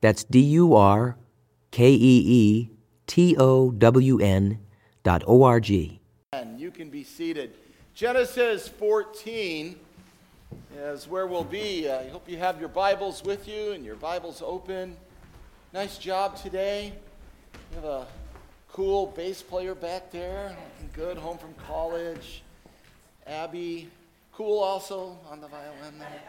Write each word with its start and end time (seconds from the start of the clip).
That's 0.00 0.24
D 0.24 0.40
U 0.40 0.74
R 0.74 1.16
K 1.70 1.92
E 1.92 2.22
E 2.26 2.70
T 3.06 3.36
O 3.36 3.70
W 3.70 4.18
N 4.18 4.58
dot 5.04 5.22
O 5.28 5.44
R 5.44 5.60
G. 5.60 6.00
And 6.32 6.58
you 6.58 6.72
can 6.72 6.90
be 6.90 7.04
seated. 7.04 7.54
Genesis 7.94 8.66
14 8.66 9.76
is 10.76 11.06
where 11.06 11.28
we'll 11.28 11.44
be. 11.44 11.88
Uh, 11.88 12.00
I 12.00 12.08
hope 12.08 12.28
you 12.28 12.38
have 12.38 12.58
your 12.58 12.68
Bibles 12.68 13.22
with 13.22 13.46
you 13.46 13.70
and 13.70 13.84
your 13.84 13.94
Bibles 13.94 14.42
open. 14.44 14.96
Nice 15.70 15.98
job 15.98 16.34
today. 16.34 16.94
You 17.52 17.74
have 17.74 17.84
a 17.84 18.06
cool 18.72 19.08
bass 19.08 19.42
player 19.42 19.74
back 19.74 20.10
there, 20.10 20.56
looking 20.72 20.90
good, 20.94 21.18
home 21.18 21.36
from 21.36 21.52
college. 21.66 22.42
Abby, 23.26 23.90
cool 24.32 24.60
also 24.60 25.18
on 25.30 25.42
the 25.42 25.48
violin 25.48 25.98
there. 25.98 26.22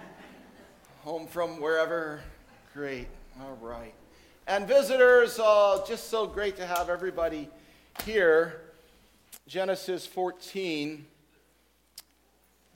Home 1.06 1.26
from 1.26 1.62
wherever. 1.62 2.20
Great. 2.74 3.08
All 3.40 3.58
right. 3.62 3.94
And 4.46 4.68
visitors, 4.68 5.40
uh, 5.40 5.86
just 5.88 6.10
so 6.10 6.28
great 6.28 6.58
to 6.58 6.66
have 6.66 6.90
everybody 6.90 7.48
here. 8.04 8.60
Genesis 9.48 10.06
14. 10.06 11.06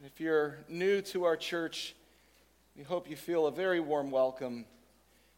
If 0.05 0.21
you're 0.21 0.59
new 0.69 1.01
to 1.01 1.25
our 1.25 1.35
church, 1.35 1.93
we 2.77 2.83
hope 2.83 3.09
you 3.09 3.17
feel 3.17 3.47
a 3.47 3.51
very 3.51 3.81
warm 3.81 4.11
welcome. 4.11 4.63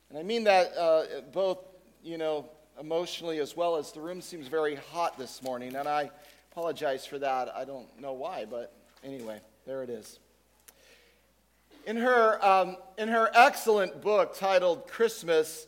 And 0.10 0.18
I 0.18 0.24
mean 0.24 0.44
that 0.44 0.76
uh, 0.78 1.04
both, 1.32 1.60
you 2.04 2.18
know, 2.18 2.50
emotionally 2.80 3.40
as 3.40 3.56
well 3.56 3.76
as 3.76 3.92
the 3.92 4.02
room 4.02 4.22
seems 4.22 4.48
very 4.48 4.76
hot 4.76 5.18
this 5.18 5.42
morning. 5.42 5.76
And 5.76 5.88
I 5.88 6.12
apologize 6.52 7.06
for 7.06 7.20
that. 7.20 7.54
I 7.56 7.66
don't 7.66 7.88
know 8.00 8.14
why, 8.14 8.46
but 8.46 8.74
anyway, 9.04 9.40
there 9.66 9.84
it 9.84 9.90
is. 9.90 10.20
In 11.86 11.98
her, 11.98 12.44
um, 12.44 12.78
in 12.98 13.10
her 13.10 13.30
excellent 13.34 14.02
book 14.02 14.36
titled 14.36 14.88
Christmas, 14.88 15.68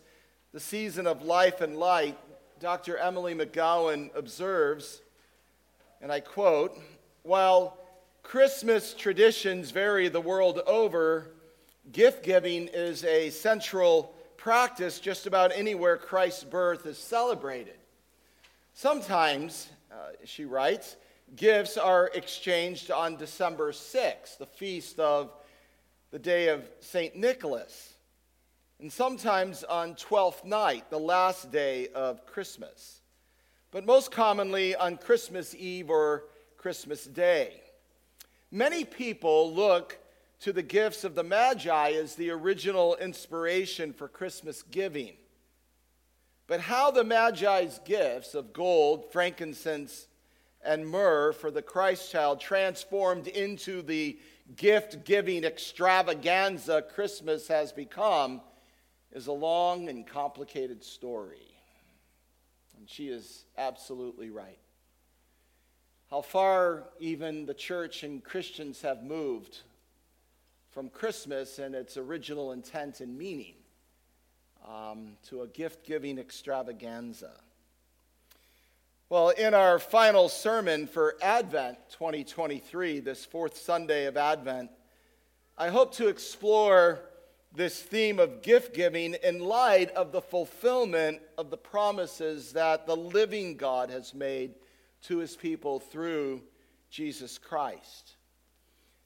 The 0.53 0.59
Season 0.59 1.08
of 1.08 1.23
Life 1.23 1.61
and 1.61 1.77
Light, 1.77 2.17
Dr. 2.59 2.97
Emily 2.97 3.35
McGowan 3.35 4.15
observes, 4.15 5.02
and 6.02 6.11
I 6.11 6.19
quote, 6.19 6.77
while 7.21 7.77
Christmas 8.23 8.93
traditions 8.93 9.71
vary 9.71 10.09
the 10.09 10.21
world 10.21 10.59
over, 10.65 11.31
gift 11.91 12.23
giving 12.23 12.67
is 12.67 13.03
a 13.03 13.30
central 13.30 14.16
practice 14.47 15.01
just 15.01 15.27
about 15.27 15.51
anywhere 15.53 15.97
Christ's 15.97 16.45
birth 16.45 16.85
is 16.85 16.97
celebrated. 16.97 17.75
Sometimes, 18.73 19.67
uh, 19.91 20.11
she 20.23 20.45
writes, 20.45 20.95
gifts 21.35 21.75
are 21.75 22.09
exchanged 22.13 22.89
on 22.89 23.17
December 23.17 23.73
6th, 23.73 24.37
the 24.37 24.45
feast 24.45 25.01
of 25.01 25.33
the 26.11 26.17
day 26.19 26.47
of 26.47 26.63
St. 26.79 27.13
Nicholas, 27.13 27.95
and 28.79 28.89
sometimes 28.89 29.65
on 29.65 29.95
Twelfth 29.95 30.45
Night, 30.45 30.89
the 30.89 30.97
last 30.97 31.51
day 31.51 31.89
of 31.89 32.25
Christmas, 32.25 33.01
but 33.71 33.85
most 33.85 34.13
commonly 34.13 34.77
on 34.77 34.95
Christmas 34.95 35.53
Eve 35.55 35.89
or 35.89 36.23
Christmas 36.55 37.03
Day. 37.03 37.59
Many 38.49 38.85
people 38.85 39.53
look 39.53 39.99
to 40.41 40.53
the 40.53 40.63
gifts 40.63 41.03
of 41.03 41.16
the 41.16 41.23
Magi 41.23 41.89
is 41.89 42.16
the 42.16 42.30
original 42.30 42.95
inspiration 42.95 43.93
for 43.93 44.07
Christmas 44.07 44.61
giving. 44.63 45.13
But 46.45 46.61
how 46.61 46.91
the 46.91 47.03
Magi's 47.03 47.80
gifts 47.83 48.35
of 48.35 48.53
gold, 48.53 49.11
frankincense, 49.11 50.08
and 50.63 50.88
myrrh 50.88 51.33
for 51.33 51.52
the 51.52 51.61
Christ 51.61 52.11
child 52.11 52.39
transformed 52.39 53.27
into 53.27 53.81
the 53.81 54.20
gift 54.55 55.03
giving 55.05 55.43
extravaganza 55.43 56.81
Christmas 56.81 57.48
has 57.48 57.71
become 57.71 58.42
is 59.11 59.27
a 59.27 59.33
long 59.33 59.89
and 59.89 60.05
complicated 60.05 60.83
story. 60.83 61.55
And 62.77 62.89
she 62.89 63.08
is 63.08 63.45
absolutely 63.58 64.30
right. 64.30 64.59
How 66.09 66.21
far 66.21 66.86
even 66.99 67.45
the 67.45 67.54
church 67.54 68.04
and 68.04 68.23
Christians 68.23 68.81
have 68.81 69.04
moved 69.04 69.59
from 70.77 70.89
Christmas 70.89 71.58
and 71.58 71.73
its 71.73 71.98
original 71.98 72.52
intent 72.52 72.99
and 72.99 73.17
meaning 73.17 73.55
um, 74.64 75.14
to 75.27 75.42
a 75.42 75.48
gift 75.48 75.83
giving 75.83 76.20
extravaganza. 76.20 77.32
Well, 79.10 79.30
in 79.30 79.55
our 79.55 79.80
final 79.80 80.30
sermon 80.30 80.86
for 80.86 81.16
Advent 81.20 81.80
2023, 81.93 82.99
this 82.99 83.26
fourth 83.26 83.58
Sunday 83.58 84.05
of 84.05 84.17
Advent, 84.17 84.70
I 85.58 85.70
hope 85.70 85.95
to 85.95 86.10
explore 86.10 86.99
this 87.55 87.82
theme 87.82 88.20
of 88.20 88.43
gift 88.43 88.76
giving 88.76 89.16
in 89.23 89.39
light 89.39 89.89
of 89.95 90.11
the 90.11 90.21
fulfillment 90.21 91.21
of 91.39 91.49
the 91.49 91.58
promises 91.58 92.54
that 92.54 92.86
the 92.86 92.95
living 92.95 93.58
God 93.58 93.89
has 93.89 94.14
made 94.14 94.54
to 95.05 95.17
his 95.17 95.36
people 95.36 95.80
through 95.80 96.43
Jesus 96.92 97.39
Christ. 97.39 98.17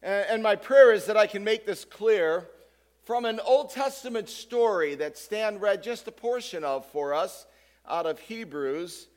And, 0.03 0.41
my 0.41 0.56
prayer 0.56 0.91
is 0.91 1.06
that 1.06 1.16
I 1.16 1.28
can 1.28 1.44
make 1.44 1.67
this 1.67 1.85
clear 1.85 2.47
from 3.03 3.23
an 3.23 3.39
Old 3.39 3.69
Testament 3.69 4.29
story 4.29 4.95
that 4.95 5.16
Stan 5.16 5.59
read 5.59 5.84
just 5.84 6.07
a 6.07 6.12
portion 6.12 6.63
of 6.63 6.88
for 6.88 7.13
us 7.13 7.45
out 7.88 8.07
of 8.07 8.17
Hebrews, 8.17 9.07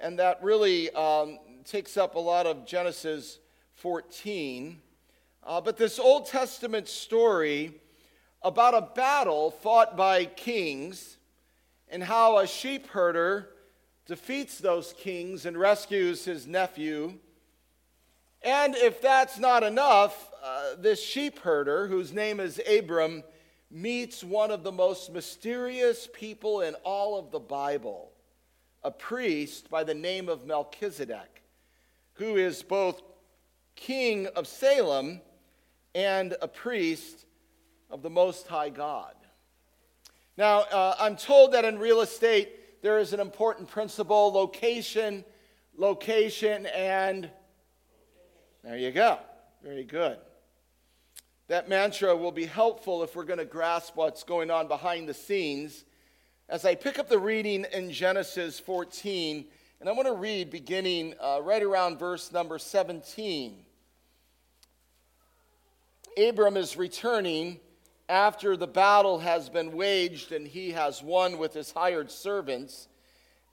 and 0.00 0.18
that 0.18 0.42
really 0.42 0.90
um, 0.92 1.38
takes 1.66 1.98
up 1.98 2.14
a 2.14 2.18
lot 2.18 2.46
of 2.46 2.64
Genesis 2.64 3.40
14. 3.74 4.80
Uh, 5.44 5.60
but 5.60 5.76
this 5.76 5.98
Old 5.98 6.26
Testament 6.26 6.88
story 6.88 7.74
about 8.40 8.72
a 8.72 8.88
battle 8.94 9.50
fought 9.50 9.98
by 9.98 10.24
kings 10.24 11.18
and 11.88 12.02
how 12.02 12.38
a 12.38 12.46
sheep 12.46 12.86
herder 12.86 13.50
defeats 14.06 14.56
those 14.56 14.94
kings 14.96 15.44
and 15.44 15.58
rescues 15.58 16.24
his 16.24 16.46
nephew 16.46 17.18
and 18.44 18.74
if 18.74 19.00
that's 19.00 19.38
not 19.38 19.62
enough, 19.62 20.30
uh, 20.42 20.74
this 20.78 21.02
sheep 21.02 21.38
herder, 21.40 21.86
whose 21.86 22.12
name 22.12 22.40
is 22.40 22.60
Abram, 22.68 23.22
meets 23.70 24.22
one 24.22 24.50
of 24.50 24.62
the 24.62 24.72
most 24.72 25.12
mysterious 25.12 26.08
people 26.12 26.60
in 26.60 26.74
all 26.84 27.18
of 27.18 27.30
the 27.30 27.40
Bible, 27.40 28.12
a 28.82 28.90
priest 28.90 29.70
by 29.70 29.84
the 29.84 29.94
name 29.94 30.28
of 30.28 30.44
Melchizedek, 30.44 31.42
who 32.14 32.36
is 32.36 32.62
both 32.62 33.00
king 33.76 34.26
of 34.36 34.46
Salem 34.46 35.20
and 35.94 36.36
a 36.42 36.48
priest 36.48 37.26
of 37.90 38.02
the 38.02 38.10
Most 38.10 38.46
High 38.46 38.70
God. 38.70 39.14
Now, 40.36 40.60
uh, 40.60 40.96
I'm 40.98 41.16
told 41.16 41.52
that 41.52 41.64
in 41.64 41.78
real 41.78 42.00
estate, 42.00 42.82
there 42.82 42.98
is 42.98 43.12
an 43.12 43.20
important 43.20 43.68
principle 43.68 44.32
location, 44.32 45.24
location, 45.76 46.66
and 46.66 47.30
there 48.64 48.76
you 48.76 48.90
go. 48.90 49.18
Very 49.62 49.84
good. 49.84 50.18
That 51.48 51.68
mantra 51.68 52.16
will 52.16 52.32
be 52.32 52.46
helpful 52.46 53.02
if 53.02 53.14
we're 53.14 53.24
going 53.24 53.38
to 53.38 53.44
grasp 53.44 53.96
what's 53.96 54.22
going 54.22 54.50
on 54.50 54.68
behind 54.68 55.08
the 55.08 55.14
scenes. 55.14 55.84
As 56.48 56.64
I 56.64 56.74
pick 56.74 56.98
up 56.98 57.08
the 57.08 57.18
reading 57.18 57.66
in 57.72 57.90
Genesis 57.90 58.58
14, 58.60 59.44
and 59.80 59.88
I 59.88 59.92
want 59.92 60.06
to 60.06 60.14
read 60.14 60.50
beginning 60.50 61.14
uh, 61.20 61.40
right 61.42 61.62
around 61.62 61.98
verse 61.98 62.30
number 62.30 62.58
17. 62.58 63.64
Abram 66.16 66.56
is 66.56 66.76
returning 66.76 67.58
after 68.08 68.56
the 68.56 68.66
battle 68.66 69.18
has 69.18 69.48
been 69.48 69.72
waged 69.72 70.30
and 70.30 70.46
he 70.46 70.70
has 70.70 71.02
won 71.02 71.38
with 71.38 71.52
his 71.54 71.72
hired 71.72 72.10
servants. 72.10 72.88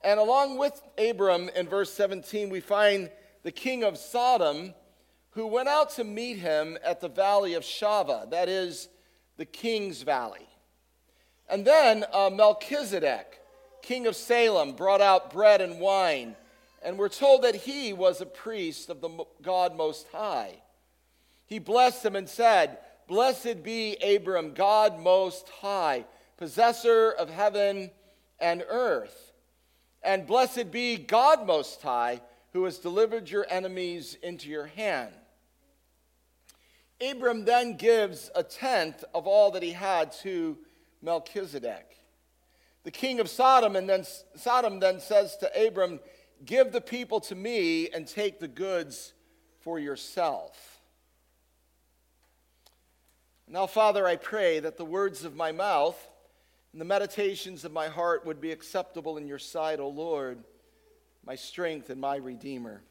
And 0.02 0.20
along 0.20 0.58
with 0.58 0.80
Abram 0.98 1.48
in 1.56 1.68
verse 1.68 1.92
17, 1.92 2.50
we 2.50 2.60
find 2.60 3.10
the 3.42 3.52
king 3.52 3.82
of 3.82 3.98
Sodom 3.98 4.74
who 5.30 5.46
went 5.46 5.68
out 5.68 5.90
to 5.90 6.04
meet 6.04 6.38
him 6.38 6.76
at 6.84 7.00
the 7.00 7.08
valley 7.08 7.54
of 7.54 7.62
Shaveh, 7.62 8.30
that 8.30 8.48
is, 8.48 8.88
the 9.36 9.44
king's 9.44 10.02
valley. 10.02 10.48
And 11.48 11.64
then 11.64 12.04
uh, 12.12 12.30
Melchizedek, 12.30 13.40
king 13.82 14.06
of 14.06 14.16
Salem, 14.16 14.72
brought 14.72 15.00
out 15.00 15.32
bread 15.32 15.60
and 15.60 15.80
wine, 15.80 16.36
and 16.82 16.98
we're 16.98 17.08
told 17.08 17.42
that 17.42 17.54
he 17.54 17.92
was 17.92 18.20
a 18.20 18.26
priest 18.26 18.88
of 18.90 19.00
the 19.00 19.24
God 19.42 19.76
Most 19.76 20.06
High. 20.12 20.62
He 21.46 21.58
blessed 21.58 22.04
him 22.04 22.16
and 22.16 22.28
said, 22.28 22.78
Blessed 23.08 23.62
be 23.62 23.96
Abram, 23.96 24.54
God 24.54 24.98
Most 24.98 25.48
High, 25.48 26.04
possessor 26.36 27.10
of 27.10 27.28
heaven 27.28 27.90
and 28.38 28.64
earth. 28.68 29.32
And 30.02 30.26
blessed 30.26 30.70
be 30.70 30.96
God 30.96 31.46
Most 31.46 31.82
High, 31.82 32.20
who 32.52 32.64
has 32.64 32.78
delivered 32.78 33.28
your 33.28 33.46
enemies 33.50 34.16
into 34.22 34.48
your 34.48 34.66
hand. 34.66 35.12
Abram 37.00 37.44
then 37.44 37.76
gives 37.76 38.30
a 38.34 38.42
tenth 38.42 39.04
of 39.14 39.26
all 39.26 39.50
that 39.52 39.62
he 39.62 39.72
had 39.72 40.12
to 40.22 40.58
Melchizedek. 41.02 41.96
the 42.82 42.90
king 42.90 43.20
of 43.20 43.28
Sodom, 43.28 43.76
and 43.76 43.88
then 43.88 44.04
Sodom 44.36 44.80
then 44.80 45.00
says 45.00 45.36
to 45.38 45.66
Abram, 45.66 46.00
Give 46.44 46.72
the 46.72 46.80
people 46.80 47.20
to 47.20 47.34
me 47.34 47.90
and 47.90 48.06
take 48.06 48.40
the 48.40 48.48
goods 48.48 49.12
for 49.60 49.78
yourself. 49.78 50.80
Now, 53.46 53.66
Father, 53.66 54.06
I 54.06 54.16
pray 54.16 54.60
that 54.60 54.76
the 54.76 54.84
words 54.84 55.24
of 55.24 55.34
my 55.34 55.52
mouth 55.52 55.98
and 56.72 56.80
the 56.80 56.86
meditations 56.86 57.64
of 57.64 57.72
my 57.72 57.88
heart 57.88 58.24
would 58.24 58.40
be 58.40 58.52
acceptable 58.52 59.18
in 59.18 59.26
your 59.26 59.38
sight, 59.38 59.80
O 59.80 59.88
Lord, 59.88 60.44
my 61.26 61.34
strength 61.34 61.90
and 61.90 62.00
my 62.00 62.16
Redeemer. 62.16 62.82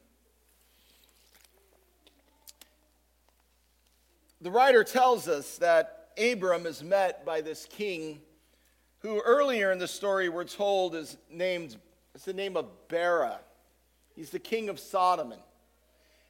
The 4.41 4.51
writer 4.51 4.85
tells 4.85 5.27
us 5.27 5.57
that 5.57 6.11
Abram 6.17 6.65
is 6.65 6.81
met 6.81 7.25
by 7.25 7.41
this 7.41 7.65
king 7.69 8.21
who 8.99 9.21
earlier 9.21 9.71
in 9.71 9.79
the 9.79 9.87
story 9.87 10.29
we're 10.29 10.45
told 10.45 10.95
is 10.95 11.17
named, 11.29 11.75
it's 12.15 12.23
the 12.23 12.33
name 12.33 12.55
of 12.55 12.65
Bera. 12.87 13.39
He's 14.15 14.29
the 14.29 14.39
king 14.39 14.69
of 14.69 14.79
Sodom. 14.79 15.33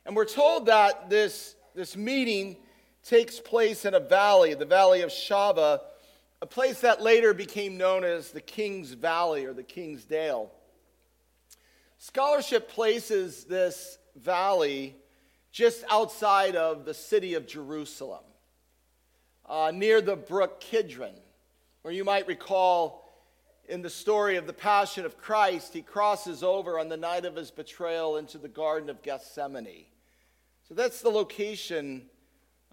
And 0.05 0.15
we're 0.15 0.25
told 0.25 0.65
that 0.67 1.09
this, 1.09 1.55
this 1.75 1.95
meeting 1.95 2.57
takes 3.03 3.39
place 3.39 3.85
in 3.85 3.93
a 3.93 3.99
valley, 3.99 4.55
the 4.55 4.65
valley 4.65 5.01
of 5.01 5.11
Shaveh, 5.11 5.79
a 6.41 6.45
place 6.45 6.81
that 6.81 7.03
later 7.03 7.33
became 7.35 7.77
known 7.77 8.03
as 8.03 8.31
the 8.31 8.41
King's 8.41 8.93
Valley 8.93 9.45
or 9.45 9.53
the 9.53 9.63
King's 9.63 10.05
Dale. 10.05 10.51
Scholarship 11.97 12.69
places 12.69 13.43
this 13.43 13.97
valley 14.15 14.95
just 15.51 15.83
outside 15.89 16.55
of 16.55 16.85
the 16.85 16.93
city 16.93 17.33
of 17.33 17.47
Jerusalem, 17.47 18.23
uh, 19.47 19.71
near 19.73 20.01
the 20.01 20.15
brook 20.15 20.59
Kidron. 20.59 21.15
where 21.81 21.93
you 21.93 22.03
might 22.03 22.27
recall 22.27 23.09
in 23.67 23.81
the 23.81 23.89
story 23.89 24.35
of 24.35 24.47
the 24.47 24.53
Passion 24.53 25.05
of 25.05 25.17
Christ, 25.17 25.73
he 25.73 25.81
crosses 25.81 26.43
over 26.43 26.79
on 26.79 26.89
the 26.89 26.97
night 26.97 27.23
of 27.23 27.35
his 27.35 27.51
betrayal 27.51 28.17
into 28.17 28.37
the 28.37 28.47
Garden 28.47 28.89
of 28.89 29.01
Gethsemane. 29.01 29.85
So 30.67 30.73
that's 30.73 31.01
the 31.01 31.09
location 31.09 32.09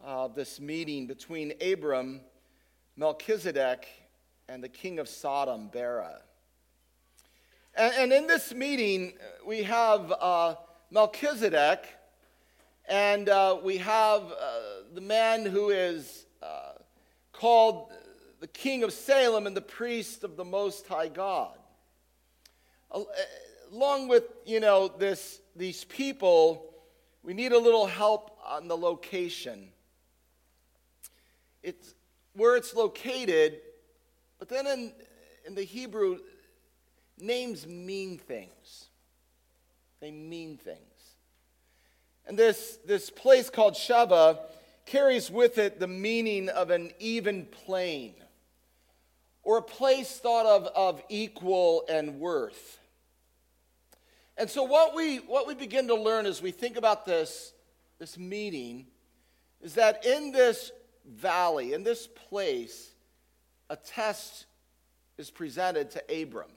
of 0.03 0.35
this 0.35 0.61
meeting 0.61 1.07
between 1.07 1.53
Abram, 1.61 2.21
Melchizedek, 2.97 3.87
and 4.49 4.63
the 4.63 4.69
king 4.69 4.99
of 4.99 5.09
Sodom, 5.09 5.69
Bera. 5.69 6.21
And, 7.75 8.11
in 8.11 8.27
this 8.27 8.55
meeting, 8.55 9.13
we 9.47 9.63
have 9.65 10.11
uh, 10.11 10.55
Melchizedek, 10.91 11.87
and 12.89 13.29
uh, 13.29 13.59
we 13.63 13.79
have 13.79 14.23
uh, 14.23 14.61
the 14.95 15.01
man 15.01 15.45
who 15.45 15.71
is 15.71 16.27
uh, 16.43 16.73
called 17.33 17.93
the 18.41 18.47
king 18.47 18.83
of 18.83 18.93
Salem 18.93 19.47
and 19.47 19.57
the 19.57 19.61
priest 19.61 20.23
of 20.23 20.37
the 20.37 20.45
Most 20.45 20.87
High 20.87 21.09
God. 21.09 21.57
Along 23.73 24.09
with, 24.09 24.25
you 24.45 24.61
know, 24.61 24.89
this, 24.89 25.41
these 25.57 25.85
people, 25.85 26.73
we 27.23 27.35
need 27.35 27.53
a 27.53 27.59
little 27.59 27.87
help 27.87 28.39
on 28.47 28.69
the 28.69 28.77
location. 28.77 29.69
It's 31.63 31.95
where 32.35 32.57
it's 32.57 32.75
located, 32.75 33.61
but 34.39 34.49
then 34.49 34.67
in, 34.67 34.93
in 35.47 35.55
the 35.55 35.65
Hebrew, 35.65 36.19
names 37.19 37.67
mean 37.67 38.19
things. 38.19 38.87
They 40.01 40.13
mean 40.13 40.59
things. 40.59 40.96
And 42.27 42.39
this, 42.39 42.79
this 42.85 43.11
place 43.11 43.51
called 43.51 43.75
Shaveh 43.75 44.39
carries 44.85 45.31
with 45.31 45.59
it 45.59 45.79
the 45.79 45.87
meaning 45.87 46.49
of 46.49 46.71
an 46.71 46.93
even 46.99 47.47
plain 47.47 48.15
or 49.47 49.59
a 49.59 49.63
place 49.63 50.19
thought 50.19 50.45
of 50.45 50.67
of 50.75 51.03
equal 51.09 51.85
and 51.89 52.19
worth. 52.19 52.79
And 54.37 54.51
so 54.51 54.65
what 54.65 54.95
we 54.95 55.19
what 55.19 55.47
we 55.47 55.55
begin 55.55 55.87
to 55.89 55.95
learn 55.95 56.27
as 56.27 56.43
we 56.43 56.51
think 56.51 56.77
about 56.77 57.07
this 57.07 57.53
this 57.99 58.19
meeting 58.19 58.87
is 59.63 59.75
that 59.75 60.05
in 60.05 60.33
this 60.33 60.73
valley, 61.09 61.73
in 61.73 61.85
this 61.85 62.09
place, 62.29 62.91
a 63.71 63.77
test 63.77 64.47
is 65.17 65.31
presented 65.31 65.93
to 65.93 66.23
Abram. 66.23 66.51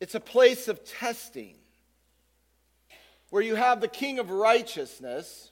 It's 0.00 0.14
a 0.14 0.20
place 0.20 0.66
of 0.66 0.84
testing 0.84 1.56
where 3.34 3.42
you 3.42 3.56
have 3.56 3.80
the 3.80 3.88
king 3.88 4.20
of 4.20 4.30
righteousness 4.30 5.50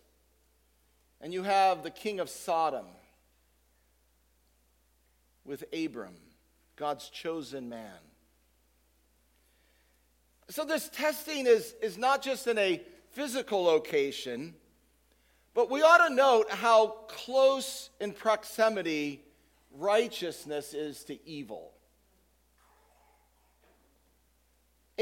and 1.20 1.32
you 1.32 1.42
have 1.42 1.82
the 1.82 1.90
king 1.90 2.20
of 2.20 2.30
Sodom 2.30 2.86
with 5.44 5.64
Abram, 5.72 6.14
God's 6.76 7.08
chosen 7.08 7.68
man. 7.68 7.98
So, 10.48 10.64
this 10.64 10.90
testing 10.90 11.48
is, 11.48 11.74
is 11.82 11.98
not 11.98 12.22
just 12.22 12.46
in 12.46 12.56
a 12.56 12.80
physical 13.10 13.64
location, 13.64 14.54
but 15.52 15.68
we 15.68 15.82
ought 15.82 16.06
to 16.06 16.14
note 16.14 16.52
how 16.52 16.86
close 17.08 17.90
in 18.00 18.12
proximity 18.12 19.24
righteousness 19.76 20.72
is 20.72 21.02
to 21.06 21.18
evil. 21.28 21.72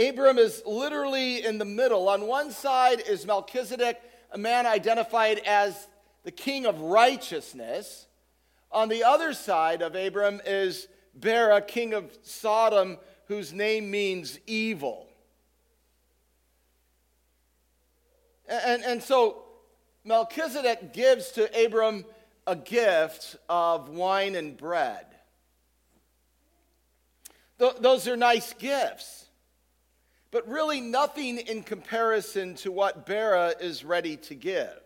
Abram 0.01 0.39
is 0.39 0.63
literally 0.65 1.45
in 1.45 1.59
the 1.59 1.65
middle. 1.65 2.09
On 2.09 2.27
one 2.27 2.51
side 2.51 3.01
is 3.01 3.27
Melchizedek, 3.27 4.01
a 4.33 4.39
man 4.39 4.67
identified 4.67 5.41
as 5.41 5.89
the 6.25 6.31
king 6.31 6.65
of 6.65 6.81
righteousness. 6.81 8.07
On 8.73 8.89
the 8.89 9.05
other 9.05 9.35
side 9.35 9.83
of 9.83 9.95
Abram 9.95 10.41
is 10.47 10.89
Bera, 11.15 11.61
king 11.61 11.93
of 11.93 12.11
Sodom, 12.23 12.99
whose 13.27 13.53
name 13.53 13.91
means 13.91 14.39
evil. 14.47 15.07
And, 18.49 18.83
and 18.83 19.03
so 19.03 19.45
Melchizedek 20.05 20.93
gives 20.93 21.31
to 21.33 21.67
Abram 21.67 22.05
a 22.47 22.57
gift 22.57 23.37
of 23.49 23.89
wine 23.91 24.35
and 24.35 24.57
bread. 24.57 25.07
Th- 27.59 27.77
those 27.81 28.09
are 28.09 28.17
nice 28.17 28.53
gifts, 28.55 29.27
but 30.31 30.49
really 30.49 30.81
nothing 30.81 31.39
in 31.39 31.63
comparison 31.63 32.55
to 32.55 32.71
what 32.71 33.07
Bera 33.07 33.55
is 33.61 33.85
ready 33.85 34.17
to 34.17 34.35
give. 34.35 34.81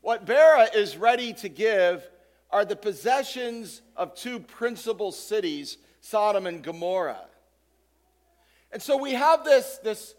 What 0.00 0.24
Bera 0.24 0.68
is 0.74 0.96
ready 0.96 1.32
to 1.34 1.48
give 1.48 2.08
are 2.50 2.64
the 2.64 2.76
possessions 2.76 3.82
of 3.96 4.14
two 4.14 4.40
principal 4.40 5.12
cities, 5.12 5.76
Sodom 6.00 6.46
and 6.46 6.62
Gomorrah. 6.62 7.26
And 8.70 8.80
so 8.80 8.96
we 8.96 9.12
have 9.12 9.44
this, 9.44 9.78
this, 9.82 10.14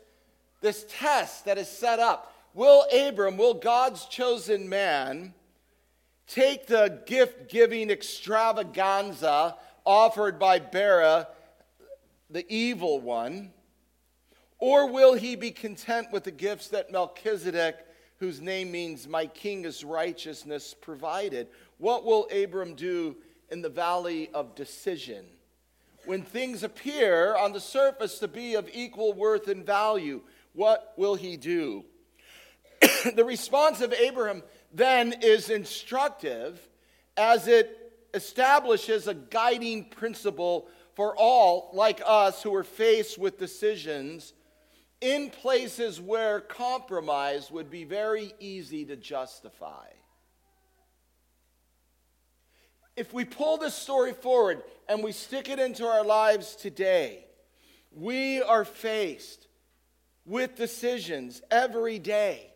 this 0.61 0.85
test 0.89 1.45
that 1.45 1.57
is 1.57 1.67
set 1.67 1.99
up. 1.99 2.35
Will 2.53 2.85
Abram, 2.91 3.38
will 3.38 3.53
God's 3.53 4.05
chosen 4.05 4.67
man, 4.67 5.33
take 6.27 6.67
the 6.67 7.01
gift 7.05 7.49
giving 7.49 7.89
extravaganza 7.89 9.55
offered 9.85 10.38
by 10.38 10.59
Bera, 10.59 11.27
the 12.29 12.45
evil 12.53 12.99
one, 12.99 13.51
or 14.59 14.89
will 14.89 15.13
he 15.13 15.35
be 15.35 15.51
content 15.51 16.11
with 16.11 16.25
the 16.25 16.31
gifts 16.31 16.67
that 16.69 16.91
Melchizedek, 16.91 17.77
whose 18.17 18.41
name 18.41 18.71
means 18.71 19.07
my 19.07 19.25
king 19.25 19.63
is 19.65 19.83
righteousness, 19.83 20.75
provided? 20.79 21.47
What 21.77 22.05
will 22.05 22.27
Abram 22.29 22.75
do 22.75 23.15
in 23.49 23.61
the 23.61 23.69
valley 23.69 24.29
of 24.33 24.55
decision? 24.55 25.25
When 26.05 26.23
things 26.23 26.63
appear 26.63 27.35
on 27.35 27.53
the 27.53 27.59
surface 27.59 28.19
to 28.19 28.27
be 28.27 28.55
of 28.55 28.69
equal 28.73 29.13
worth 29.13 29.47
and 29.47 29.65
value, 29.65 30.21
what 30.53 30.93
will 30.97 31.15
he 31.15 31.37
do? 31.37 31.85
the 33.15 33.25
response 33.25 33.81
of 33.81 33.93
Abraham 33.93 34.43
then 34.73 35.15
is 35.21 35.49
instructive 35.49 36.59
as 37.15 37.47
it 37.47 37.93
establishes 38.13 39.07
a 39.07 39.13
guiding 39.13 39.85
principle 39.85 40.67
for 40.95 41.15
all 41.15 41.69
like 41.73 42.01
us 42.05 42.43
who 42.43 42.53
are 42.55 42.63
faced 42.63 43.17
with 43.17 43.37
decisions 43.37 44.33
in 45.01 45.29
places 45.29 46.01
where 46.01 46.41
compromise 46.41 47.49
would 47.51 47.69
be 47.69 47.83
very 47.83 48.33
easy 48.39 48.85
to 48.85 48.95
justify 48.95 49.85
if 52.99 53.13
we 53.13 53.23
pull 53.23 53.55
this 53.55 53.73
story 53.73 54.11
forward 54.11 54.61
and 54.89 55.01
we 55.01 55.13
stick 55.13 55.47
it 55.47 55.57
into 55.57 55.85
our 55.85 56.03
lives 56.03 56.57
today, 56.57 57.23
we 57.93 58.41
are 58.41 58.65
faced 58.65 59.47
with 60.25 60.57
decisions 60.57 61.41
every 61.49 61.97
day 61.97 62.51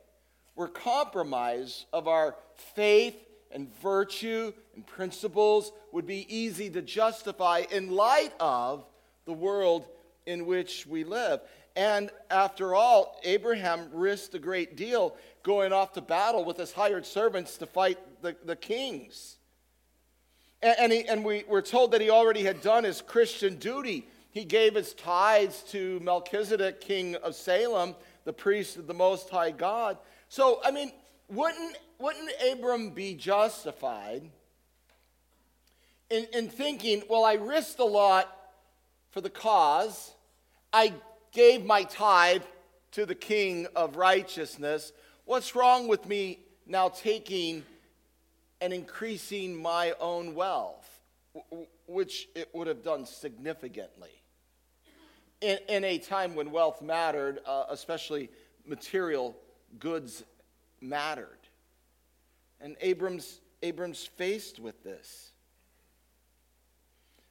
where 0.55 0.67
compromise 0.67 1.85
of 1.93 2.09
our 2.09 2.35
faith 2.75 3.15
and 3.51 3.73
virtue 3.81 4.51
and 4.75 4.85
principles 4.85 5.71
would 5.93 6.05
be 6.05 6.27
easy 6.27 6.69
to 6.69 6.81
justify 6.81 7.63
in 7.71 7.91
light 7.91 8.33
of 8.41 8.85
the 9.23 9.31
world 9.31 9.85
in 10.25 10.45
which 10.45 10.85
we 10.85 11.05
live. 11.05 11.39
And 11.75 12.11
after 12.29 12.75
all, 12.75 13.19
Abraham 13.23 13.89
risked 13.91 14.35
a 14.35 14.39
great 14.39 14.75
deal 14.75 15.15
going 15.41 15.73
off 15.73 15.93
to 15.93 16.01
battle 16.01 16.45
with 16.45 16.57
his 16.57 16.71
hired 16.71 17.05
servants 17.05 17.57
to 17.57 17.65
fight 17.65 17.97
the, 18.21 18.35
the 18.45 18.55
kings. 18.55 19.37
And, 20.61 20.75
and, 20.79 20.91
he, 20.91 21.07
and 21.07 21.25
we, 21.25 21.43
we're 21.47 21.61
told 21.61 21.91
that 21.91 22.01
he 22.01 22.09
already 22.09 22.43
had 22.43 22.61
done 22.61 22.83
his 22.83 23.01
Christian 23.01 23.57
duty. 23.57 24.07
He 24.31 24.45
gave 24.45 24.75
his 24.75 24.93
tithes 24.93 25.63
to 25.71 25.99
Melchizedek, 25.99 26.79
king 26.79 27.15
of 27.15 27.35
Salem, 27.35 27.95
the 28.23 28.33
priest 28.33 28.77
of 28.77 28.87
the 28.87 28.93
Most 28.93 29.29
High 29.29 29.51
God. 29.51 29.97
So, 30.29 30.61
I 30.63 30.71
mean, 30.71 30.91
wouldn't, 31.27 31.77
wouldn't 31.99 32.31
Abram 32.51 32.91
be 32.91 33.15
justified 33.15 34.29
in, 36.09 36.27
in 36.33 36.49
thinking, 36.49 37.01
well, 37.09 37.25
I 37.25 37.33
risked 37.33 37.79
a 37.79 37.85
lot 37.85 38.29
for 39.09 39.21
the 39.21 39.29
cause, 39.29 40.13
I 40.71 40.93
gave 41.33 41.65
my 41.65 41.83
tithe 41.83 42.43
to 42.91 43.05
the 43.05 43.15
king 43.15 43.67
of 43.75 43.97
righteousness. 43.97 44.93
What's 45.25 45.55
wrong 45.55 45.87
with 45.87 46.07
me 46.07 46.39
now 46.65 46.89
taking 46.89 47.63
and 48.61 48.71
increasing 48.71 49.61
my 49.61 49.93
own 49.99 50.35
wealth, 50.35 50.87
which 51.87 52.29
it 52.35 52.49
would 52.53 52.67
have 52.67 52.83
done 52.83 53.05
significantly? 53.05 54.21
In, 55.41 55.57
in 55.67 55.83
a 55.83 55.97
time 55.97 56.35
when 56.35 56.51
wealth 56.51 56.81
mattered, 56.81 57.39
uh, 57.45 57.65
especially 57.69 58.29
material 58.65 59.35
goods 59.79 60.23
mattered. 60.79 61.39
And 62.61 62.77
Abram's, 62.79 63.41
Abram's 63.61 64.05
faced 64.05 64.59
with 64.59 64.83
this. 64.83 65.31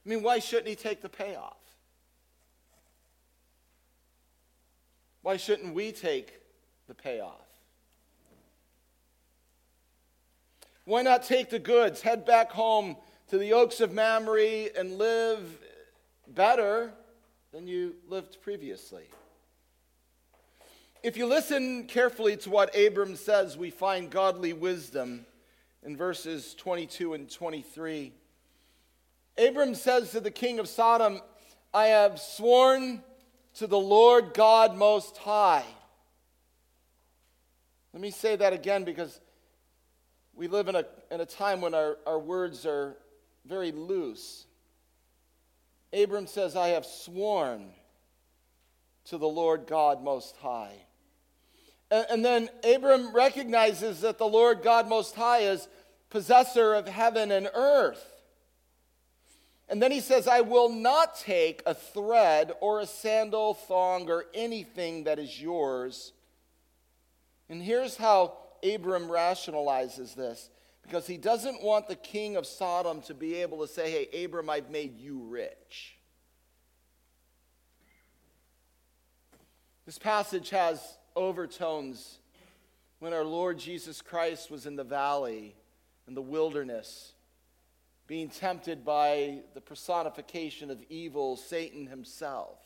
I 0.05 0.09
mean, 0.09 0.21
why 0.21 0.39
shouldn't 0.39 0.67
he 0.67 0.75
take 0.75 1.01
the 1.01 1.09
payoff? 1.09 1.62
Why 5.23 5.37
shouldn't 5.37 5.73
we 5.73 5.91
take 5.91 6.41
the 6.87 6.93
payoff? 6.93 7.47
Why 10.85 11.01
not 11.01 11.23
take 11.23 11.49
the 11.49 11.59
goods, 11.59 12.01
head 12.01 12.25
back 12.25 12.51
home 12.51 12.97
to 13.29 13.37
the 13.37 13.53
Oaks 13.53 13.79
of 13.79 13.93
Mamre, 13.93 14.67
and 14.77 14.97
live 14.97 15.59
better 16.27 16.91
than 17.53 17.67
you 17.67 17.95
lived 18.09 18.41
previously? 18.41 19.05
If 21.03 21.15
you 21.15 21.25
listen 21.25 21.85
carefully 21.85 22.35
to 22.37 22.49
what 22.49 22.77
Abram 22.77 23.15
says, 23.15 23.57
we 23.57 23.69
find 23.69 24.09
godly 24.09 24.51
wisdom 24.51 25.25
in 25.83 25.95
verses 25.95 26.53
22 26.55 27.13
and 27.13 27.31
23. 27.31 28.11
Abram 29.37 29.73
says 29.73 30.11
to 30.11 30.19
the 30.19 30.31
king 30.31 30.59
of 30.59 30.67
Sodom, 30.67 31.21
I 31.73 31.87
have 31.87 32.19
sworn 32.19 33.03
to 33.55 33.67
the 33.67 33.79
Lord 33.79 34.33
God 34.33 34.75
Most 34.75 35.17
High. 35.17 35.65
Let 37.93 38.01
me 38.01 38.11
say 38.11 38.35
that 38.35 38.53
again 38.53 38.83
because 38.83 39.19
we 40.35 40.47
live 40.47 40.67
in 40.67 40.75
a, 40.75 40.85
in 41.11 41.21
a 41.21 41.25
time 41.25 41.61
when 41.61 41.75
our, 41.75 41.97
our 42.07 42.17
words 42.17 42.65
are 42.65 42.97
very 43.45 43.71
loose. 43.71 44.45
Abram 45.93 46.25
says, 46.25 46.55
I 46.55 46.69
have 46.69 46.85
sworn 46.85 47.69
to 49.05 49.17
the 49.17 49.27
Lord 49.27 49.67
God 49.67 50.03
Most 50.03 50.35
High. 50.37 50.73
And, 51.91 52.05
and 52.09 52.25
then 52.25 52.49
Abram 52.63 53.13
recognizes 53.13 54.01
that 54.01 54.17
the 54.17 54.25
Lord 54.25 54.63
God 54.63 54.87
Most 54.89 55.13
High 55.13 55.39
is 55.39 55.67
possessor 56.09 56.73
of 56.73 56.87
heaven 56.87 57.31
and 57.31 57.47
earth. 57.53 58.12
And 59.69 59.81
then 59.81 59.91
he 59.91 60.01
says, 60.01 60.27
I 60.27 60.41
will 60.41 60.69
not 60.69 61.17
take 61.17 61.63
a 61.65 61.73
thread 61.73 62.51
or 62.59 62.81
a 62.81 62.85
sandal, 62.85 63.53
thong, 63.53 64.09
or 64.09 64.25
anything 64.33 65.05
that 65.05 65.19
is 65.19 65.41
yours. 65.41 66.11
And 67.49 67.61
here's 67.61 67.95
how 67.95 68.37
Abram 68.63 69.07
rationalizes 69.07 70.15
this 70.15 70.49
because 70.81 71.07
he 71.07 71.17
doesn't 71.17 71.63
want 71.63 71.87
the 71.87 71.95
king 71.95 72.35
of 72.35 72.45
Sodom 72.45 73.01
to 73.03 73.13
be 73.13 73.35
able 73.35 73.65
to 73.65 73.67
say, 73.67 73.89
Hey, 73.89 74.25
Abram, 74.25 74.49
I've 74.49 74.69
made 74.69 74.99
you 74.99 75.23
rich. 75.29 75.97
This 79.85 79.97
passage 79.97 80.49
has 80.49 80.79
overtones 81.15 82.19
when 82.99 83.13
our 83.13 83.25
Lord 83.25 83.59
Jesus 83.59 84.01
Christ 84.01 84.49
was 84.49 84.65
in 84.65 84.75
the 84.75 84.83
valley, 84.83 85.55
in 86.07 86.15
the 86.15 86.21
wilderness 86.21 87.13
being 88.07 88.29
tempted 88.29 88.83
by 88.83 89.39
the 89.53 89.61
personification 89.61 90.69
of 90.69 90.83
evil, 90.89 91.37
Satan 91.37 91.87
himself. 91.87 92.59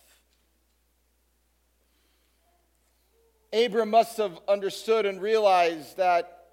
Abram 3.53 3.89
must 3.89 4.17
have 4.17 4.39
understood 4.47 5.05
and 5.05 5.21
realized 5.21 5.97
that 5.97 6.45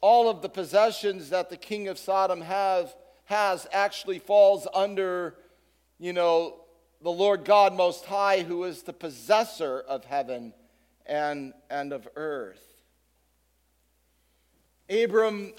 all 0.00 0.28
of 0.28 0.42
the 0.42 0.48
possessions 0.48 1.30
that 1.30 1.50
the 1.50 1.56
king 1.56 1.88
of 1.88 1.98
Sodom 1.98 2.40
have, 2.40 2.94
has 3.26 3.66
actually 3.72 4.18
falls 4.18 4.66
under, 4.74 5.36
you 5.98 6.12
know, 6.12 6.56
the 7.02 7.10
Lord 7.10 7.44
God 7.44 7.74
Most 7.74 8.04
High, 8.04 8.42
who 8.42 8.64
is 8.64 8.82
the 8.82 8.92
possessor 8.92 9.80
of 9.80 10.04
heaven 10.04 10.52
and, 11.06 11.52
and 11.70 11.92
of 11.92 12.08
earth. 12.16 12.62
Abram 14.88 15.52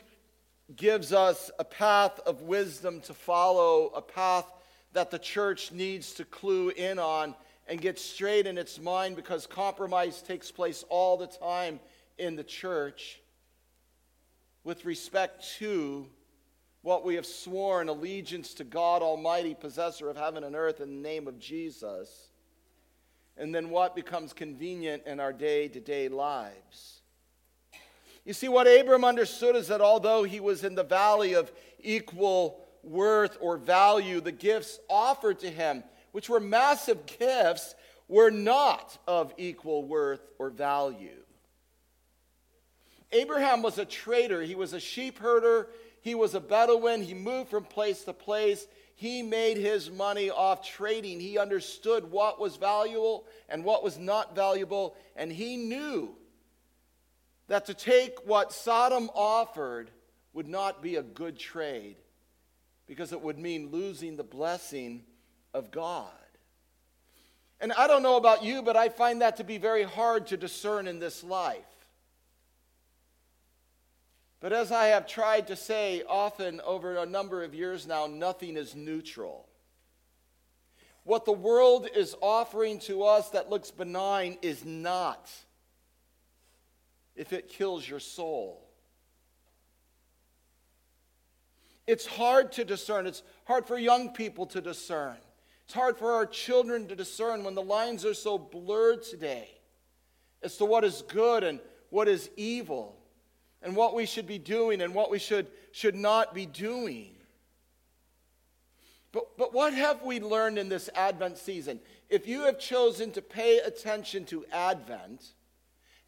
gives 0.76 1.14
us 1.14 1.52
a 1.60 1.64
path 1.64 2.20
of 2.26 2.42
wisdom 2.42 3.02
to 3.02 3.14
follow, 3.14 3.88
a 3.96 4.02
path 4.02 4.46
that 4.94 5.12
the 5.12 5.20
church 5.20 5.72
needs 5.72 6.14
to 6.14 6.26
clue 6.26 6.70
in 6.70 7.00
on 7.00 7.36
and 7.68 7.82
get 7.82 8.00
straight 8.00 8.48
in 8.48 8.58
its 8.58 8.80
mind 8.80 9.16
because 9.16 9.48
compromise 9.48 10.22
takes 10.22 10.52
place 10.52 10.84
all 10.90 11.18
the 11.18 11.28
time 11.28 11.80
in 12.18 12.36
the 12.36 12.44
church 12.44 13.22
with 14.64 14.86
respect 14.86 15.46
to 15.58 16.06
what 16.82 17.06
we 17.06 17.16
have 17.16 17.26
sworn 17.26 17.90
allegiance 17.90 18.54
to 18.56 18.64
God 18.64 19.02
Almighty, 19.02 19.54
possessor 19.54 20.10
of 20.10 20.18
heaven 20.18 20.44
and 20.44 20.56
earth, 20.56 20.82
in 20.82 20.90
the 20.90 21.10
name 21.10 21.28
of 21.28 21.40
Jesus, 21.40 22.30
and 23.38 23.54
then 23.54 23.70
what 23.70 23.96
becomes 23.96 24.34
convenient 24.34 25.04
in 25.06 25.20
our 25.20 25.34
day 25.34 25.68
to 25.68 25.80
day 25.80 26.10
lives. 26.10 27.01
You 28.26 28.34
see, 28.34 28.50
what 28.50 28.68
Abram 28.68 29.04
understood 29.04 29.56
is 29.56 29.68
that 29.68 29.82
although 29.82 30.24
he 30.24 30.40
was 30.40 30.64
in 30.64 30.76
the 30.76 30.84
valley 30.84 31.34
of 31.34 31.52
equal 31.80 32.64
worth 32.84 33.38
or 33.42 33.58
value, 33.58 34.22
the 34.22 34.32
gifts 34.32 34.80
offered 34.90 35.40
to 35.40 35.50
him, 35.50 35.84
which 36.12 36.30
were 36.30 36.40
massive 36.40 37.06
gifts, 37.06 37.76
were 38.08 38.30
not 38.30 38.98
of 39.08 39.34
equal 39.38 39.84
worth 39.86 40.22
or 40.38 40.50
value. 40.50 41.24
Abraham 43.12 43.62
was 43.62 43.78
a 43.78 43.86
trader, 43.86 44.42
he 44.42 44.56
was 44.56 44.74
a 44.74 44.80
sheep 44.80 45.18
herder, 45.18 45.68
he 46.02 46.16
was 46.16 46.36
a 46.36 46.40
Bedouin, 46.40 47.02
he 47.02 47.14
moved 47.14 47.50
from 47.50 47.64
place 47.64 48.04
to 48.04 48.14
place. 48.14 48.68
He 48.96 49.24
made 49.24 49.58
his 49.58 49.90
money 49.90 50.30
off 50.30 50.68
trading. 50.68 51.20
He 51.20 51.40
understood 51.40 52.12
what 52.12 52.40
was 52.40 52.58
valuable 52.58 53.26
and 53.50 53.64
what 53.64 53.84
was 53.84 53.98
not 53.98 54.36
valuable, 54.36 54.96
and 55.16 55.32
he 55.32 55.58
knew 55.58 56.16
that 57.52 57.66
to 57.66 57.74
take 57.74 58.26
what 58.26 58.54
Sodom 58.54 59.10
offered 59.14 59.92
would 60.32 60.48
not 60.48 60.82
be 60.82 60.96
a 60.96 61.04
good 61.04 61.38
trade 61.38 61.98
because 62.88 63.12
it 63.12 63.22
would 63.22 63.38
mean 63.38 63.72
losing 63.72 64.16
the 64.16 64.24
blessing 64.24 65.04
of 65.54 65.70
God. 65.70 66.08
And 67.60 67.74
I 67.74 67.88
don't 67.88 68.04
know 68.04 68.16
about 68.16 68.42
you, 68.42 68.62
but 68.62 68.78
I 68.78 68.88
find 68.88 69.22
that 69.22 69.36
to 69.36 69.44
be 69.44 69.58
very 69.58 69.84
hard 69.84 70.28
to 70.28 70.38
discern 70.38 70.88
in 70.88 71.00
this 71.00 71.26
life. 71.26 71.58
But 74.40 74.54
as 74.54 74.72
I 74.72 74.86
have 74.86 75.06
tried 75.06 75.48
to 75.48 75.58
say 75.58 76.04
often 76.08 76.62
over 76.62 76.96
a 76.96 77.06
number 77.06 77.44
of 77.44 77.54
years 77.54 77.86
now, 77.86 78.08
nothing 78.08 78.56
is 78.56 78.76
neutral. 78.76 79.46
What 81.04 81.26
the 81.26 81.34
world 81.34 81.90
is 81.98 82.16
offering 82.22 82.80
to 82.80 83.04
us 83.04 83.32
that 83.32 83.50
looks 83.50 83.72
benign 83.72 84.38
is 84.42 84.64
not 84.64 85.30
if 87.16 87.34
it 87.34 87.50
kills 87.50 87.88
your 87.88 88.00
soul. 88.00 88.68
It's 91.88 92.06
hard 92.06 92.52
to 92.54 92.64
discern. 92.64 93.08
It's 93.08 93.24
hard 93.46 93.66
for 93.66 93.78
young 93.78 94.10
people 94.10 94.46
to 94.48 94.62
discern. 94.62 95.18
It's 95.66 95.74
hard 95.74 95.98
for 95.98 96.14
our 96.14 96.26
children 96.26 96.88
to 96.88 96.96
discern 96.96 97.44
when 97.44 97.56
the 97.56 97.62
lines 97.62 98.06
are 98.06 98.14
so 98.14 98.38
blurred 98.38 99.04
today 99.04 99.50
as 100.42 100.58
to 100.58 100.66
what 100.66 100.84
is 100.84 101.04
good 101.08 101.44
and 101.44 101.60
what 101.90 102.08
is 102.08 102.30
evil 102.36 102.98
and 103.62 103.76
what 103.76 103.94
we 103.94 104.06
should 104.06 104.28
be 104.28 104.38
doing 104.38 104.82
and 104.82 104.94
what 104.94 105.12
we 105.12 105.20
should, 105.20 105.48
should 105.72 105.96
not 105.96 106.34
be 106.34 106.46
doing. 106.46 107.12
But, 109.12 109.38
but 109.38 109.54
what 109.54 109.74
have 109.74 110.04
we 110.04 110.20
learned 110.20 110.58
in 110.58 110.70
this 110.70 110.90
Advent 110.96 111.38
season? 111.38 111.80
If 112.10 112.28
you 112.28 112.42
have 112.46 112.60
chosen 112.60 113.12
to 113.12 113.22
pay 113.22 113.60
attention 113.60 114.26
to 114.26 114.46
Advent, 114.52 115.34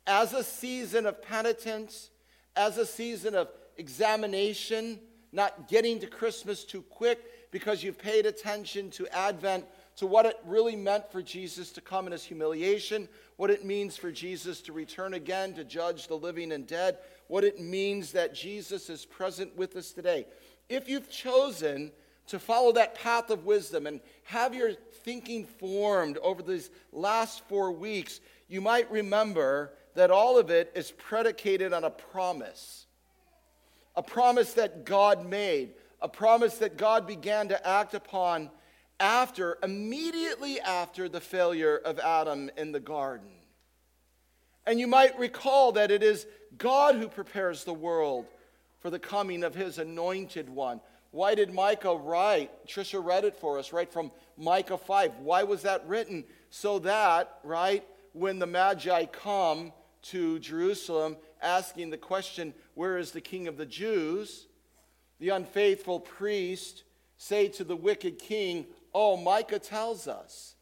as 0.06 0.34
a 0.34 0.44
season 0.44 1.06
of 1.06 1.22
penitence, 1.22 2.10
as 2.56 2.78
a 2.78 2.86
season 2.86 3.36
of 3.36 3.50
examination, 3.78 5.00
not 5.32 5.68
getting 5.68 6.00
to 6.00 6.08
Christmas 6.08 6.64
too 6.64 6.82
quick 6.84 7.52
because 7.52 7.84
you've 7.84 7.98
paid 7.98 8.26
attention 8.26 8.90
to 8.92 9.08
Advent, 9.16 9.66
to 9.96 10.08
what 10.08 10.26
it 10.26 10.38
really 10.46 10.76
meant 10.76 11.12
for 11.12 11.22
Jesus 11.22 11.72
to 11.72 11.82
come 11.82 12.08
in 12.08 12.12
his 12.12 12.24
humiliation, 12.24 13.08
what 13.36 13.52
it 13.52 13.64
means 13.64 13.96
for 13.96 14.12
Jesus 14.12 14.60
to 14.62 14.74
return 14.74 15.14
again 15.14 15.54
to 15.54 15.64
judge 15.64 16.08
the 16.08 16.18
living 16.18 16.52
and 16.52 16.66
dead, 16.66 16.98
what 17.28 17.44
it 17.44 17.60
means 17.60 18.12
that 18.12 18.34
Jesus 18.34 18.90
is 18.90 19.06
present 19.06 19.56
with 19.56 19.76
us 19.76 19.92
today. 19.92 20.26
if 20.70 20.90
you've 20.90 21.10
chosen 21.10 21.92
to 22.26 22.40
follow 22.40 22.72
that 22.72 22.96
path 22.96 23.30
of 23.30 23.46
wisdom 23.46 23.86
and 23.86 24.00
have 24.24 24.56
your 24.56 24.74
thinking 24.74 25.46
formed 25.46 26.18
over 26.20 26.42
these 26.42 26.70
last 26.92 27.48
four 27.48 27.72
weeks, 27.72 28.22
you 28.48 28.62
might 28.62 28.90
remember 28.90 29.74
that 29.96 30.12
all 30.12 30.38
of 30.38 30.50
it 30.50 30.72
is 30.76 30.92
predicated 30.92 31.74
on 31.74 31.84
a 31.84 31.90
promise. 31.90 32.86
A 33.96 34.04
promise 34.04 34.54
that 34.54 34.86
God 34.86 35.30
made, 35.30 35.72
a 36.02 36.10
promise 36.10 36.58
that 36.58 36.78
God 36.78 37.06
began 37.06 37.50
to 37.50 37.68
act 37.68 37.94
upon 37.94 38.50
after, 39.00 39.58
immediately 39.62 40.60
after 40.60 41.08
the 41.08 41.22
failure 41.22 41.78
of 41.78 42.00
Adam 42.00 42.50
in 42.58 42.72
the 42.72 42.80
garden. 42.80 43.30
And 44.66 44.80
you 44.80 44.88
might 44.88 45.18
recall 45.20 45.74
that 45.74 45.92
it 45.92 46.02
is 46.02 46.26
God 46.58 46.96
who 46.96 47.08
prepares 47.08 47.64
the 47.64 47.74
world 47.74 48.26
for 48.80 48.90
the 48.90 49.00
coming 49.00 49.44
of 49.44 49.56
his 49.56 49.78
anointed 49.78 50.50
one. 50.50 50.82
Why 51.12 51.36
did 51.36 51.54
Micah 51.54 51.96
write? 51.96 52.66
Trisha 52.68 53.04
read 53.04 53.24
it 53.24 53.36
for 53.36 53.60
us, 53.60 53.72
right 53.72 53.92
from 53.92 54.12
Micah 54.38 54.78
5. 54.78 55.20
Why 55.20 55.44
was 55.44 55.62
that 55.62 55.88
written? 55.88 56.24
So 56.50 56.80
that, 56.80 57.38
right, 57.44 57.86
when 58.14 58.40
the 58.40 58.48
Magi 58.48 59.06
come 59.06 59.74
to 60.04 60.40
Jerusalem 60.40 61.18
asking 61.42 61.90
the 61.90 61.98
question, 61.98 62.54
Where 62.76 62.98
is 62.98 63.12
the 63.12 63.22
king 63.22 63.48
of 63.48 63.58
the 63.58 63.66
Jews? 63.66 64.48
the 65.24 65.30
unfaithful 65.30 66.02
priest 66.02 66.84
say 67.16 67.48
to 67.48 67.64
the 67.64 67.78
wicked 67.78 68.20
king, 68.20 68.66
Oh, 68.94 69.16
Micah 69.16 69.58
tells 69.58 70.06
us, 70.06 70.56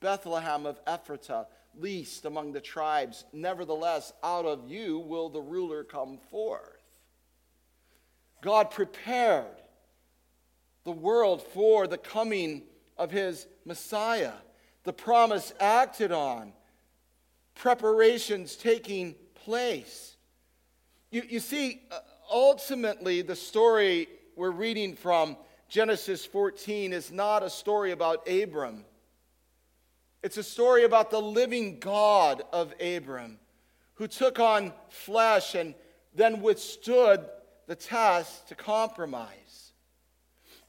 Bethlehem 0.00 0.64
of 0.64 0.82
Ephratah, 0.86 1.44
least 1.78 2.24
among 2.24 2.52
the 2.52 2.60
tribes, 2.62 3.26
nevertheless, 3.34 4.14
out 4.22 4.46
of 4.46 4.66
you 4.66 4.98
will 4.98 5.28
the 5.28 5.42
ruler 5.42 5.84
come 5.84 6.16
forth. 6.30 6.62
God 8.40 8.70
prepared 8.70 9.44
the 10.84 10.92
world 10.92 11.42
for 11.42 11.86
the 11.86 11.98
coming 11.98 12.62
of 12.96 13.10
his 13.10 13.46
Messiah, 13.66 14.32
the 14.84 14.92
promise 14.94 15.52
acted 15.60 16.12
on, 16.12 16.54
preparations 17.58 18.56
taking 18.56 19.14
place. 19.34 20.16
You, 21.10 21.22
you 21.28 21.40
see, 21.40 21.82
uh, 21.90 21.98
ultimately, 22.32 23.20
the 23.22 23.36
story 23.36 24.08
we're 24.36 24.52
reading 24.52 24.94
from 24.94 25.36
Genesis 25.68 26.24
14 26.24 26.92
is 26.92 27.10
not 27.10 27.42
a 27.42 27.50
story 27.50 27.90
about 27.90 28.28
Abram. 28.28 28.84
It's 30.22 30.36
a 30.36 30.42
story 30.42 30.84
about 30.84 31.10
the 31.10 31.20
living 31.20 31.80
God 31.80 32.42
of 32.52 32.74
Abram 32.80 33.38
who 33.94 34.06
took 34.06 34.38
on 34.38 34.72
flesh 34.88 35.54
and 35.56 35.74
then 36.14 36.40
withstood 36.40 37.26
the 37.66 37.74
test 37.74 38.48
to 38.48 38.54
compromise. 38.54 39.72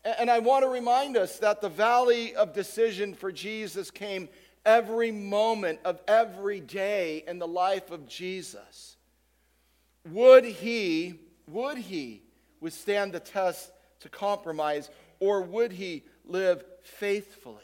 And 0.03 0.29
I 0.29 0.39
want 0.39 0.63
to 0.63 0.69
remind 0.69 1.17
us 1.17 1.37
that 1.39 1.61
the 1.61 1.69
valley 1.69 2.35
of 2.35 2.53
decision 2.53 3.13
for 3.13 3.31
Jesus 3.31 3.91
came 3.91 4.29
every 4.65 5.11
moment 5.11 5.79
of 5.85 5.99
every 6.07 6.59
day 6.59 7.23
in 7.27 7.39
the 7.39 7.47
life 7.47 7.91
of 7.91 8.07
Jesus. 8.07 8.97
Would 10.09 10.45
he, 10.45 11.19
would 11.47 11.77
he 11.77 12.23
withstand 12.59 13.13
the 13.13 13.19
test 13.19 13.71
to 14.01 14.09
compromise, 14.09 14.89
or 15.19 15.41
would 15.41 15.71
he 15.71 16.03
live 16.25 16.63
faithfully? 16.83 17.55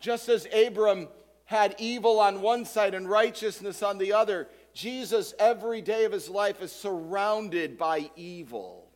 Just 0.00 0.28
as 0.28 0.46
Abram 0.54 1.08
had 1.44 1.74
evil 1.78 2.18
on 2.18 2.40
one 2.40 2.64
side 2.64 2.94
and 2.94 3.08
righteousness 3.08 3.82
on 3.82 3.98
the 3.98 4.12
other, 4.12 4.48
Jesus, 4.74 5.32
every 5.38 5.80
day 5.80 6.04
of 6.04 6.12
his 6.12 6.28
life, 6.28 6.60
is 6.60 6.72
surrounded 6.72 7.78
by 7.78 8.10
evil. 8.16 8.90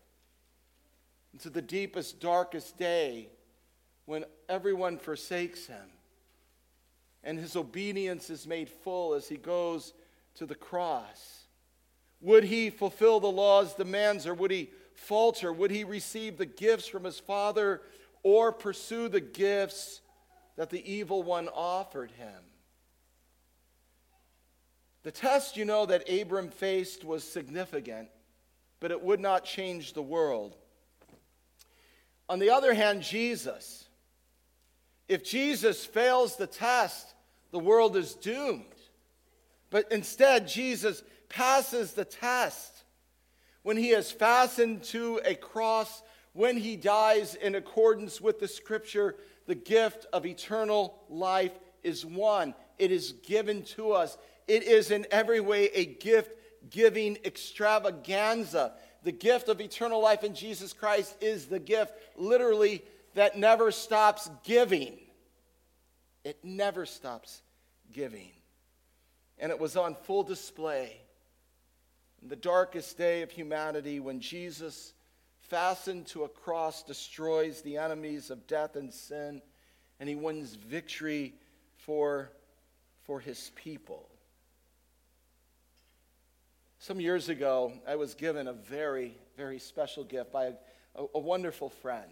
And 1.33 1.41
to 1.43 1.51
the 1.51 1.63
deepest, 1.63 2.21
darkest 2.21 2.77
day, 2.77 3.29
when 4.05 4.25
everyone 4.49 4.99
forsakes 4.99 5.67
him, 5.67 5.89
and 7.23 7.39
his 7.39 7.57
obedience 7.57 8.31
is 8.31 8.47
made 8.47 8.69
full 8.69 9.15
as 9.15 9.29
he 9.29 9.37
goes 9.37 9.93
to 10.35 10.47
the 10.47 10.55
cross. 10.55 11.45
Would 12.21 12.45
he 12.45 12.71
fulfill 12.71 13.21
the 13.21 13.31
law's 13.31 13.75
demands 13.75 14.27
or 14.27 14.35
would 14.35 14.51
he 14.51 14.71
falter? 14.95 15.53
Would 15.53 15.71
he 15.71 15.85
receive 15.85 16.37
the 16.37 16.47
gifts 16.47 16.87
from 16.87 17.05
his 17.05 17.19
father 17.19 17.83
or 18.23 18.53
pursue 18.53 19.09
the 19.09 19.21
gifts 19.21 20.01
that 20.57 20.71
the 20.71 20.93
evil 20.93 21.23
one 21.23 21.49
offered 21.49 22.11
him? 22.13 22.43
The 25.03 25.11
test, 25.11 25.57
you 25.57 25.65
know, 25.65 25.87
that 25.87 26.11
Abram 26.11 26.51
faced 26.51 27.05
was 27.05 27.25
significant, 27.25 28.09
but 28.81 28.91
it 28.91 29.03
would 29.03 29.21
not 29.21 29.45
change 29.45 29.95
the 29.95 30.03
world. 30.03 30.57
On 32.29 32.39
the 32.39 32.51
other 32.51 32.75
hand, 32.75 33.03
Jesus, 33.03 33.89
if 35.11 35.25
Jesus 35.25 35.85
fails 35.85 36.37
the 36.37 36.47
test, 36.47 37.15
the 37.51 37.59
world 37.59 37.97
is 37.97 38.15
doomed. 38.15 38.65
But 39.69 39.91
instead, 39.91 40.47
Jesus 40.47 41.03
passes 41.29 41.95
the 41.95 42.05
test 42.05 42.85
when 43.63 43.77
he 43.77 43.91
is 43.91 44.13
fastened 44.13 44.85
to 44.85 45.21
a 45.25 45.35
cross, 45.35 46.05
when 46.33 46.57
he 46.57 46.77
dies 46.77 47.35
in 47.35 47.57
accordance 47.57 48.21
with 48.21 48.39
the 48.39 48.47
scripture, 48.47 49.17
the 49.49 49.57
gift 49.57 50.07
of 50.13 50.25
eternal 50.25 51.03
life 51.09 51.59
is 51.83 52.07
won. 52.07 52.55
It 52.79 52.93
is 52.93 53.15
given 53.27 53.65
to 53.65 53.91
us. 53.91 54.17
It 54.47 54.63
is 54.63 54.93
in 54.93 55.09
every 55.11 55.41
way 55.41 55.71
a 55.75 55.87
gift 55.87 56.37
giving 56.71 57.19
extravaganza. 57.25 58.75
The 59.03 59.11
gift 59.11 59.49
of 59.49 59.61
eternal 59.61 60.01
life 60.01 60.23
in 60.23 60.37
Jesus 60.37 60.73
Christ 60.73 61.17
is 61.21 61.47
the 61.47 61.59
gift, 61.59 61.95
literally, 62.17 62.85
that 63.15 63.37
never 63.37 63.71
stops 63.71 64.31
giving. 64.45 64.99
It 66.25 66.39
never 66.45 66.87
stops 66.87 67.43
giving. 67.93 68.31
And 69.39 69.51
it 69.51 69.59
was 69.59 69.77
on 69.77 69.95
full 69.95 70.23
display 70.23 71.01
in 72.23 72.29
the 72.29 72.37
darkest 72.37 72.99
day 72.99 73.23
of 73.23 73.31
humanity 73.31 74.01
when 74.01 74.21
Jesus, 74.21 74.93
fastened 75.41 76.07
to 76.09 76.25
a 76.25 76.29
cross, 76.29 76.83
destroys 76.83 77.63
the 77.63 77.77
enemies 77.77 78.31
of 78.31 78.47
death 78.47 78.77
and 78.77 78.93
sin, 78.93 79.43
and 79.99 80.09
he 80.09 80.15
wins 80.15 80.55
victory 80.55 81.35
for, 81.79 82.31
for 83.05 83.21
his 83.21 83.51
people. 83.57 84.09
Some 86.79 87.01
years 87.01 87.29
ago, 87.29 87.73
I 87.87 87.97
was 87.97 88.15
given 88.15 88.49
a 88.49 88.53
very, 88.53 89.17
very 89.37 89.59
special 89.59 90.05
gift 90.05 90.33
by 90.33 90.47
a, 90.95 91.05
a, 91.15 91.19
wonderful 91.19 91.69
friend. 91.69 92.11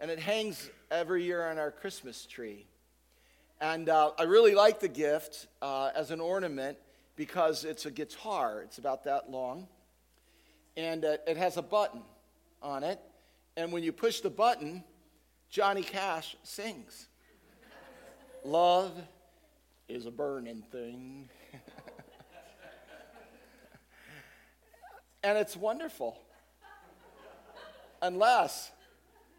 And 0.00 0.10
it 0.10 0.18
hangs 0.18 0.70
every 0.90 1.24
year 1.24 1.46
on 1.46 1.58
our 1.58 1.70
Christmas 1.70 2.24
tree. 2.24 2.66
And 3.60 3.90
uh, 3.90 4.12
I 4.18 4.22
really 4.22 4.54
like 4.54 4.80
the 4.80 4.88
gift 4.88 5.46
uh, 5.60 5.90
as 5.94 6.10
an 6.10 6.20
ornament 6.20 6.78
because 7.16 7.64
it's 7.64 7.84
a 7.84 7.90
guitar. 7.90 8.62
It's 8.62 8.78
about 8.78 9.04
that 9.04 9.30
long. 9.30 9.68
And 10.74 11.04
uh, 11.04 11.18
it 11.26 11.36
has 11.36 11.58
a 11.58 11.62
button 11.62 12.00
on 12.62 12.82
it. 12.82 12.98
And 13.58 13.72
when 13.72 13.82
you 13.82 13.92
push 13.92 14.20
the 14.20 14.30
button, 14.30 14.82
Johnny 15.50 15.82
Cash 15.82 16.34
sings. 16.42 17.08
Love 18.44 18.92
is 19.86 20.06
a 20.06 20.10
burning 20.10 20.62
thing. 20.72 21.28
and 25.22 25.36
it's 25.36 25.58
wonderful. 25.58 26.18
Unless, 28.00 28.72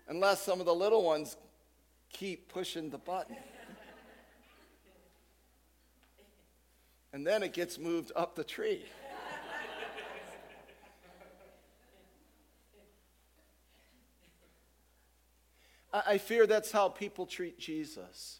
unless 0.07 0.41
some 0.41 0.59
of 0.59 0.65
the 0.65 0.73
little 0.73 1.03
ones 1.03 1.37
keep 2.11 2.49
pushing 2.49 2.89
the 2.89 2.97
button. 2.97 3.37
and 7.13 7.25
then 7.25 7.43
it 7.43 7.53
gets 7.53 7.77
moved 7.77 8.11
up 8.15 8.35
the 8.35 8.43
tree. 8.43 8.83
I 15.93 16.19
fear 16.19 16.47
that's 16.47 16.71
how 16.71 16.87
people 16.87 17.25
treat 17.25 17.59
Jesus. 17.59 18.39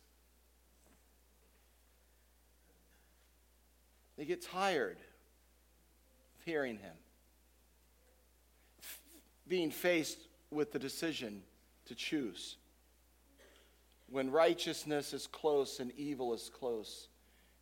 They 4.17 4.23
get 4.23 4.41
tired 4.41 4.97
of 4.99 6.45
hearing 6.45 6.77
him, 6.77 6.93
being 9.47 9.69
faced 9.69 10.19
with 10.49 10.71
the 10.71 10.79
decision 10.79 11.43
to 11.91 11.95
choose. 11.95 12.55
When 14.09 14.31
righteousness 14.31 15.13
is 15.13 15.27
close 15.27 15.79
and 15.79 15.91
evil 15.97 16.33
is 16.33 16.49
close, 16.53 17.09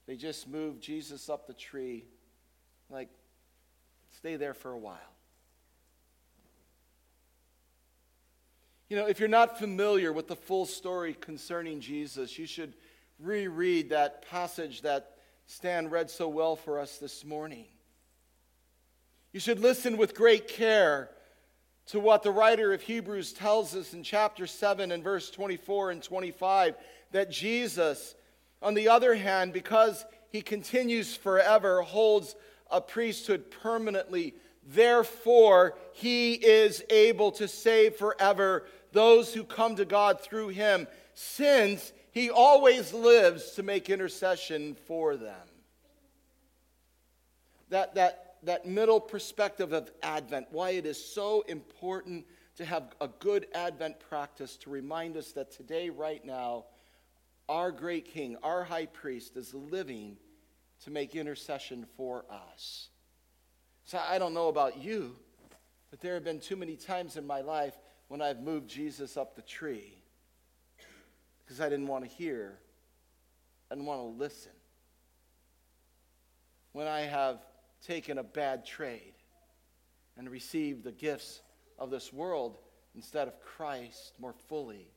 they 0.05 0.15
just 0.15 0.47
moved 0.47 0.81
Jesus 0.81 1.29
up 1.29 1.47
the 1.47 1.53
tree, 1.53 2.05
like, 2.89 3.09
stay 4.17 4.35
there 4.35 4.53
for 4.53 4.71
a 4.71 4.77
while. 4.77 4.97
You 8.87 8.97
know, 8.97 9.07
if 9.07 9.19
you're 9.19 9.29
not 9.29 9.59
familiar 9.59 10.13
with 10.13 10.27
the 10.27 10.35
full 10.35 10.65
story 10.65 11.15
concerning 11.19 11.79
Jesus, 11.79 12.37
you 12.39 12.45
should 12.45 12.73
reread 13.19 13.89
that 13.89 14.27
passage 14.29 14.81
that 14.81 15.17
Stan 15.47 15.89
read 15.89 16.09
so 16.09 16.27
well 16.27 16.55
for 16.55 16.79
us 16.79 16.97
this 16.97 17.25
morning. 17.25 17.65
You 19.33 19.39
should 19.39 19.59
listen 19.59 19.97
with 19.97 20.15
great 20.15 20.47
care 20.47 21.09
to 21.89 21.99
what 21.99 22.21
the 22.21 22.32
writer 22.32 22.71
of 22.71 22.84
Hebrews 22.84 23.34
tells 23.34 23.75
us 23.75 23.93
in 23.93 24.04
chapter 24.04 24.45
7 24.45 24.91
and 24.91 25.04
verse 25.04 25.32
24 25.32 25.89
and 25.91 26.04
25 26.04 26.75
that 27.12 27.32
Jesus, 27.32 28.13
on 28.62 28.75
the 28.75 28.89
other 28.89 29.15
hand, 29.15 29.54
because 29.54 30.06
he 30.30 30.41
continues 30.41 31.15
forever, 31.15 31.82
holds 31.82 32.36
a 32.69 32.80
priesthood 32.80 33.49
permanently. 33.49 34.36
Therefore, 34.67 35.75
he 35.93 36.34
is 36.34 36.84
able 36.91 37.32
to 37.34 37.47
save 37.47 37.95
forever 37.95 38.65
those 38.91 39.34
who 39.34 39.43
come 39.43 39.75
to 39.78 39.86
God 39.86 40.21
through 40.21 40.49
him, 40.49 40.88
since 41.15 41.91
he 42.12 42.30
always 42.30 42.93
lives 42.93 43.54
to 43.54 43.63
make 43.63 43.89
intercession 43.89 44.75
for 44.86 45.17
them. 45.17 45.47
That, 47.69 47.95
that, 47.95 48.28
that 48.43 48.65
middle 48.65 48.99
perspective 48.99 49.73
of 49.73 49.91
Advent, 50.02 50.47
why 50.52 50.71
it 50.71 50.86
is 50.86 51.04
so 51.04 51.41
important 51.41 52.25
to 52.58 52.65
have 52.65 52.93
a 52.99 53.08
good 53.08 53.47
Advent 53.54 53.99
practice 53.99 54.58
to 54.58 54.69
remind 54.69 55.17
us 55.17 55.32
that 55.34 55.52
today, 55.52 55.89
right 55.89 56.23
now, 56.25 56.65
our 57.47 57.71
great 57.71 58.06
King, 58.06 58.38
our 58.43 58.63
high 58.63 58.86
priest, 58.86 59.36
is 59.36 59.54
living 59.54 60.17
to 60.84 60.91
make 60.91 61.15
intercession 61.15 61.86
for 61.97 62.25
us. 62.30 62.89
So 63.86 63.99
I 64.08 64.19
don't 64.19 64.34
know 64.34 64.49
about 64.49 64.78
you, 64.78 65.15
but 65.89 65.99
there 65.99 66.13
have 66.13 66.23
been 66.23 66.39
too 66.39 66.56
many 66.56 66.75
times 66.75 67.17
in 67.17 67.25
my 67.25 67.41
life 67.41 67.78
when 68.08 68.21
I've 68.21 68.39
moved 68.39 68.69
Jesus 68.69 69.17
up 69.17 69.36
the 69.36 69.41
tree 69.41 69.93
because 71.43 71.60
I 71.60 71.69
didn't 71.69 71.88
want 71.88 72.04
to 72.04 72.10
hear, 72.10 72.60
I 73.71 73.75
didn't 73.75 73.88
want 73.88 74.02
to 74.02 74.21
listen. 74.21 74.52
When 76.73 76.88
I 76.88 77.02
have 77.02 77.39
taken 77.85 78.17
a 78.17 78.23
bad 78.23 78.65
trade 78.65 79.13
and 80.17 80.29
received 80.29 80.83
the 80.83 80.91
gifts 80.91 81.41
of 81.77 81.89
this 81.89 82.11
world 82.11 82.57
instead 82.95 83.27
of 83.27 83.41
Christ 83.41 84.13
more 84.19 84.33
fully. 84.47 84.87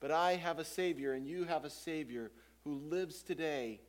But 0.00 0.10
I 0.10 0.36
have 0.36 0.58
a 0.58 0.64
Savior, 0.64 1.12
and 1.12 1.26
you 1.26 1.44
have 1.44 1.64
a 1.64 1.70
Savior 1.70 2.30
who 2.64 2.74
lives 2.74 3.22
today, 3.22 3.80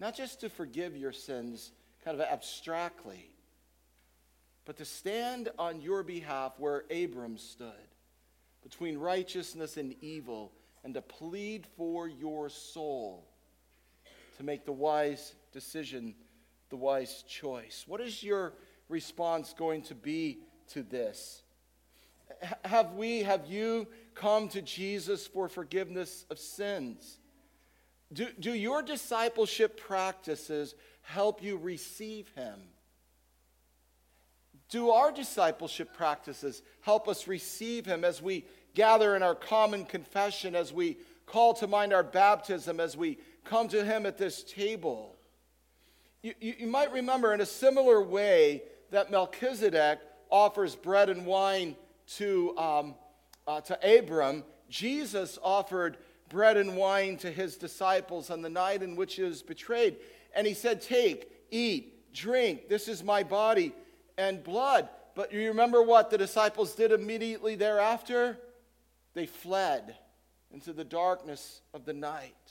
not 0.00 0.16
just 0.16 0.40
to 0.40 0.48
forgive 0.48 0.96
your 0.96 1.12
sins 1.12 1.72
kind 2.04 2.20
of 2.20 2.26
abstractly, 2.26 3.30
but 4.64 4.76
to 4.76 4.84
stand 4.84 5.48
on 5.58 5.80
your 5.80 6.02
behalf 6.02 6.54
where 6.58 6.84
Abram 6.90 7.38
stood, 7.38 7.72
between 8.62 8.98
righteousness 8.98 9.76
and 9.76 9.94
evil, 10.02 10.52
and 10.84 10.94
to 10.94 11.02
plead 11.02 11.66
for 11.76 12.08
your 12.08 12.48
soul 12.48 13.28
to 14.38 14.44
make 14.44 14.64
the 14.64 14.72
wise 14.72 15.34
decision, 15.52 16.14
the 16.70 16.76
wise 16.76 17.24
choice. 17.28 17.84
What 17.86 18.00
is 18.00 18.22
your 18.22 18.54
response 18.88 19.54
going 19.56 19.82
to 19.82 19.94
be 19.94 20.38
to 20.68 20.82
this? 20.82 21.42
Have 22.64 22.94
we, 22.94 23.22
have 23.22 23.46
you 23.46 23.86
come 24.14 24.48
to 24.50 24.62
Jesus 24.62 25.26
for 25.26 25.48
forgiveness 25.48 26.26
of 26.30 26.38
sins? 26.38 27.18
Do, 28.12 28.28
do 28.38 28.52
your 28.52 28.82
discipleship 28.82 29.78
practices 29.80 30.74
help 31.02 31.42
you 31.42 31.56
receive 31.56 32.28
Him? 32.34 32.58
Do 34.70 34.90
our 34.90 35.10
discipleship 35.10 35.94
practices 35.94 36.62
help 36.82 37.08
us 37.08 37.26
receive 37.26 37.86
Him 37.86 38.04
as 38.04 38.20
we 38.22 38.44
gather 38.74 39.16
in 39.16 39.22
our 39.22 39.34
common 39.34 39.84
confession, 39.84 40.54
as 40.54 40.72
we 40.72 40.98
call 41.26 41.54
to 41.54 41.66
mind 41.66 41.92
our 41.92 42.02
baptism, 42.02 42.78
as 42.78 42.96
we 42.96 43.18
come 43.44 43.68
to 43.68 43.84
Him 43.84 44.06
at 44.06 44.18
this 44.18 44.42
table? 44.42 45.17
You, 46.22 46.34
you, 46.40 46.54
you 46.60 46.66
might 46.66 46.92
remember 46.92 47.32
in 47.32 47.40
a 47.40 47.46
similar 47.46 48.02
way 48.02 48.62
that 48.90 49.10
Melchizedek 49.10 50.00
offers 50.30 50.74
bread 50.74 51.10
and 51.10 51.24
wine 51.26 51.76
to, 52.16 52.56
um, 52.58 52.94
uh, 53.46 53.60
to 53.62 53.98
Abram, 53.98 54.44
Jesus 54.68 55.38
offered 55.42 55.98
bread 56.28 56.56
and 56.56 56.76
wine 56.76 57.16
to 57.18 57.30
his 57.30 57.56
disciples 57.56 58.30
on 58.30 58.42
the 58.42 58.50
night 58.50 58.82
in 58.82 58.96
which 58.96 59.14
he 59.14 59.22
was 59.22 59.42
betrayed. 59.42 59.96
And 60.34 60.46
he 60.46 60.54
said, 60.54 60.82
Take, 60.82 61.30
eat, 61.50 62.12
drink, 62.12 62.68
this 62.68 62.88
is 62.88 63.02
my 63.02 63.22
body 63.22 63.72
and 64.16 64.42
blood. 64.42 64.88
But 65.14 65.32
you 65.32 65.48
remember 65.48 65.82
what 65.82 66.10
the 66.10 66.18
disciples 66.18 66.74
did 66.74 66.92
immediately 66.92 67.56
thereafter? 67.56 68.38
They 69.14 69.26
fled 69.26 69.96
into 70.52 70.72
the 70.72 70.84
darkness 70.84 71.60
of 71.74 71.84
the 71.84 71.92
night. 71.92 72.47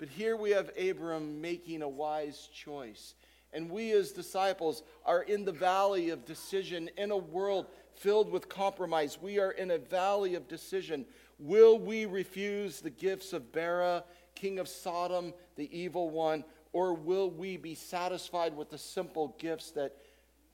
But 0.00 0.08
here 0.08 0.34
we 0.34 0.50
have 0.52 0.70
Abram 0.78 1.42
making 1.42 1.82
a 1.82 1.88
wise 1.88 2.48
choice. 2.54 3.14
And 3.52 3.70
we 3.70 3.92
as 3.92 4.12
disciples 4.12 4.82
are 5.04 5.22
in 5.24 5.44
the 5.44 5.52
valley 5.52 6.08
of 6.08 6.24
decision 6.24 6.88
in 6.96 7.10
a 7.10 7.16
world 7.18 7.66
filled 7.96 8.32
with 8.32 8.48
compromise. 8.48 9.18
We 9.20 9.38
are 9.38 9.50
in 9.50 9.72
a 9.72 9.78
valley 9.78 10.36
of 10.36 10.48
decision. 10.48 11.04
Will 11.38 11.78
we 11.78 12.06
refuse 12.06 12.80
the 12.80 12.88
gifts 12.88 13.34
of 13.34 13.52
Bera, 13.52 14.04
king 14.34 14.58
of 14.58 14.68
Sodom, 14.68 15.34
the 15.56 15.68
evil 15.78 16.08
one, 16.08 16.44
or 16.72 16.94
will 16.94 17.30
we 17.30 17.58
be 17.58 17.74
satisfied 17.74 18.56
with 18.56 18.70
the 18.70 18.78
simple 18.78 19.36
gifts 19.38 19.70
that 19.72 19.96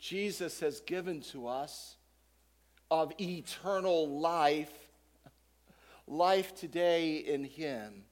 Jesus 0.00 0.58
has 0.58 0.80
given 0.80 1.20
to 1.20 1.46
us 1.46 1.98
of 2.90 3.12
eternal 3.20 4.08
life, 4.18 4.72
life 6.08 6.52
today 6.56 7.18
in 7.18 7.44
Him? 7.44 8.02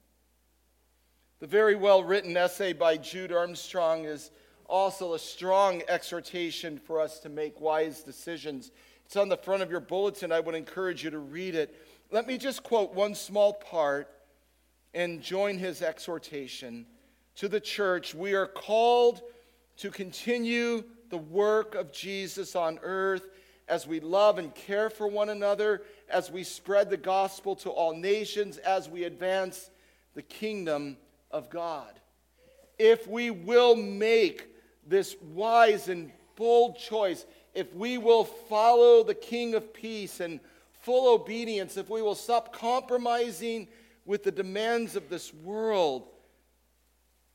The 1.45 1.49
very 1.49 1.75
well 1.75 2.03
written 2.03 2.39
essay 2.39 2.73
by 2.73 2.97
Jude 2.97 3.31
Armstrong 3.31 4.07
is 4.07 4.31
also 4.65 5.13
a 5.13 5.19
strong 5.19 5.83
exhortation 5.89 6.79
for 6.79 6.99
us 6.99 7.19
to 7.19 7.29
make 7.29 7.61
wise 7.61 8.03
decisions. 8.03 8.71
It's 9.05 9.17
on 9.17 9.29
the 9.29 9.37
front 9.37 9.63
of 9.63 9.71
your 9.71 9.81
bulletin. 9.81 10.33
I 10.33 10.41
would 10.41 10.55
encourage 10.55 11.05
you 11.05 11.11
to 11.11 11.19
read 11.19 11.55
it. 11.55 11.79
Let 12.11 12.27
me 12.27 12.39
just 12.39 12.63
quote 12.63 12.95
one 12.95 13.15
small 13.15 13.53
part 13.53 14.09
and 14.95 15.21
join 15.21 15.59
his 15.59 15.83
exhortation 15.83 16.87
to 17.37 17.47
the 17.47 17.61
church. 17.61 18.15
We 18.15 18.33
are 18.33 18.47
called 18.47 19.21
to 19.77 19.91
continue 19.91 20.83
the 21.11 21.19
work 21.19 21.75
of 21.75 21.93
Jesus 21.93 22.57
on 22.57 22.79
earth 22.83 23.29
as 23.69 23.87
we 23.87 24.01
love 24.01 24.39
and 24.39 24.55
care 24.55 24.89
for 24.89 25.07
one 25.07 25.29
another, 25.29 25.83
as 26.09 26.31
we 26.31 26.43
spread 26.43 26.89
the 26.89 26.97
gospel 26.97 27.55
to 27.57 27.69
all 27.69 27.95
nations, 27.95 28.57
as 28.57 28.89
we 28.89 29.05
advance 29.05 29.69
the 30.15 30.23
kingdom 30.23 30.97
of 31.35 31.51
God. 31.51 32.01
If 32.79 33.07
we 33.09 33.31
will 33.31 33.75
make 33.75 34.47
this 34.87 35.17
wise 35.21 35.89
and 35.89 36.13
bold 36.37 36.79
choice, 36.79 37.27
if 37.55 37.75
we 37.75 37.99
will 37.99 38.25
follow 38.25 39.03
the 39.03 39.15
King 39.15 39.55
of 39.55 39.75
Peace 39.75 40.21
and 40.21 40.41
full 40.81 41.13
obedience, 41.13 41.77
if 41.77 41.91
we 41.91 42.03
will 42.03 42.15
stop 42.15 42.53
compromising 42.53 43.69
with 44.07 44.23
the 44.23 44.31
demands 44.31 44.97
of 44.97 45.09
this 45.09 45.35
world, 45.35 46.07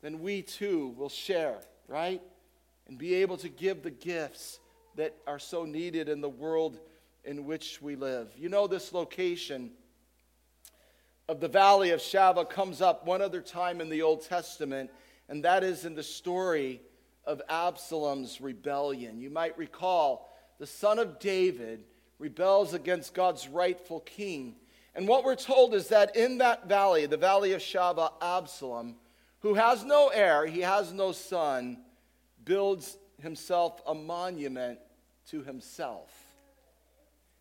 then 0.02 0.20
we 0.22 0.42
too 0.42 0.94
will 0.98 1.10
share, 1.10 1.58
right? 1.88 2.22
And 2.88 2.98
be 2.98 3.16
able 3.16 3.38
to 3.38 3.50
give 3.50 3.84
the 3.84 3.92
gifts 3.92 4.60
that 4.96 5.16
are 5.28 5.40
so 5.40 5.66
needed 5.66 6.08
in 6.08 6.22
the 6.22 6.30
world 6.30 6.80
in 7.26 7.46
which 7.46 7.82
we 7.82 7.96
live. 7.96 8.32
You 8.38 8.48
know, 8.48 8.66
this 8.66 8.94
location 8.94 9.72
of 11.30 11.40
the 11.40 11.48
valley 11.48 11.92
of 11.92 12.00
Shaveh 12.00 12.50
comes 12.50 12.82
up 12.82 13.06
one 13.06 13.22
other 13.22 13.40
time 13.40 13.82
in 13.82 13.90
the 13.90 14.02
Old 14.02 14.26
Testament, 14.26 14.90
and 15.30 15.46
that 15.46 15.64
is 15.64 15.86
in 15.86 15.94
the 15.94 16.02
story 16.02 16.82
of 17.24 17.40
Absalom's 17.48 18.42
rebellion. 18.42 19.22
You 19.22 19.30
might 19.30 19.56
recall 19.56 20.36
the 20.58 20.66
son 20.66 20.98
of 20.98 21.20
David 21.20 21.84
rebels 22.18 22.74
against 22.74 23.14
God's 23.14 23.48
rightful 23.48 24.00
king. 24.00 24.56
And 24.96 25.08
what 25.08 25.24
we're 25.24 25.36
told 25.36 25.76
is 25.76 25.90
that 25.90 26.16
in 26.16 26.40
that 26.40 26.68
valley, 26.68 27.06
the 27.06 27.16
valley 27.16 27.54
of 27.54 27.62
Shaveh, 27.62 28.12
Absalom, 28.20 28.96
who 29.42 29.54
has 29.54 29.86
no 29.86 30.08
heir, 30.08 30.48
he 30.48 30.62
has 30.62 30.92
no 30.92 31.12
son, 31.12 31.78
builds 32.44 32.98
himself 33.22 33.80
a 33.86 33.94
monument 33.94 34.80
to 35.28 35.44
himself. 35.44 36.12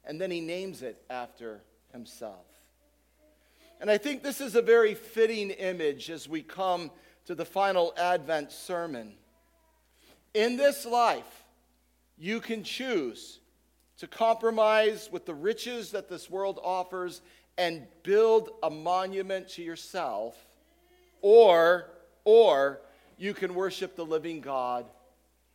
And 0.05 0.21
then 0.21 0.31
he 0.31 0.43
names 0.43 0.83
it 0.83 1.03
after 1.09 1.63
himself. 1.91 2.48
And 3.81 3.91
I 3.91 3.99
think 3.99 4.23
this 4.23 4.41
is 4.41 4.55
a 4.55 4.63
very 4.63 4.95
fitting 4.95 5.51
image 5.51 6.11
as 6.11 6.29
we 6.29 6.43
come 6.43 6.91
to 7.27 7.35
the 7.35 7.45
final 7.45 7.93
Advent 7.97 8.51
sermon. 8.51 9.15
In 10.35 10.57
this 10.57 10.85
life, 10.85 11.45
you 12.17 12.41
can 12.41 12.65
choose 12.65 13.41
to 13.99 14.07
compromise 14.07 15.09
with 15.13 15.27
the 15.27 15.35
riches 15.35 15.91
that 15.93 16.09
this 16.09 16.31
world 16.31 16.59
offers 16.63 17.21
and 17.57 17.87
build 18.03 18.51
a 18.63 18.71
monument 18.71 19.49
to 19.49 19.63
yourself, 19.63 20.37
or, 21.23 21.91
or 22.25 22.81
you 23.17 23.35
can 23.35 23.55
worship 23.55 23.97
the 23.97 24.05
living 24.05 24.41
God 24.41 24.87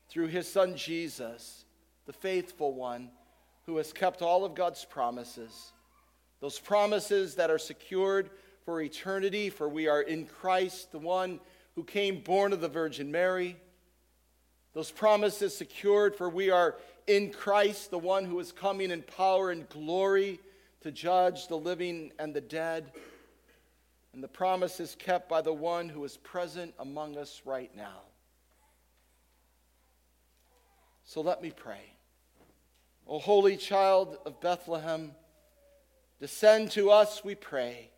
through 0.10 0.28
his 0.28 0.52
son 0.52 0.76
Jesus, 0.76 1.66
the 2.06 2.14
faithful 2.14 2.74
one 2.74 3.10
who 3.66 3.78
has 3.78 3.94
kept 3.94 4.22
all 4.22 4.44
of 4.44 4.56
God's 4.56 4.84
promises. 4.84 5.72
Those 6.44 6.60
promises 6.60 7.36
that 7.36 7.50
are 7.50 7.58
secured 7.58 8.30
for 8.66 8.82
eternity, 8.82 9.50
for 9.50 9.68
we 9.68 9.88
are 9.88 10.02
in 10.02 10.26
Christ, 10.26 10.92
the 10.92 11.00
one 11.00 11.40
who 11.74 11.84
came 11.84 12.20
born 12.20 12.54
of 12.54 12.62
the 12.62 12.68
Virgin 12.68 13.12
Mary 13.12 13.58
those 14.74 14.90
promises 14.90 15.56
secured, 15.56 16.16
for 16.16 16.30
we 16.30 16.50
are 16.50 16.76
in 17.06 17.32
Christ, 17.32 17.92
the 17.92 18.00
one 18.00 18.26
who 18.26 18.40
is 18.40 18.52
coming 18.52 18.90
in 18.90 19.04
power 19.04 19.52
and 19.52 19.70
glory 19.70 20.40
to 20.82 20.92
judge 20.92 21.48
the 21.48 21.58
living 21.58 22.12
and 22.18 22.34
the 22.34 22.42
dead. 22.42 22.92
And 24.14 24.24
the 24.24 24.28
promise 24.28 24.80
is 24.80 24.96
kept 24.96 25.30
by 25.30 25.42
the 25.42 25.54
one 25.54 25.90
who 25.90 26.04
is 26.04 26.18
present 26.18 26.74
among 26.80 27.18
us 27.18 27.42
right 27.46 27.76
now. 27.76 28.02
So 31.06 31.22
let 31.22 31.42
me 31.42 31.52
pray. 31.56 31.94
O 33.08 33.20
holy 33.20 33.58
child 33.58 34.18
of 34.26 34.42
Bethlehem, 34.42 35.12
descend 36.24 36.72
to 36.72 36.90
us, 36.90 37.22
we 37.22 37.36
pray. 37.36 37.90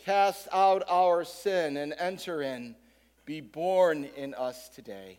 Cast 0.00 0.48
out 0.52 0.82
our 0.86 1.24
sin 1.24 1.78
and 1.78 1.94
enter 1.96 2.42
in. 2.42 2.76
Be 3.24 3.40
born 3.40 4.04
in 4.18 4.34
us 4.34 4.68
today. 4.68 5.18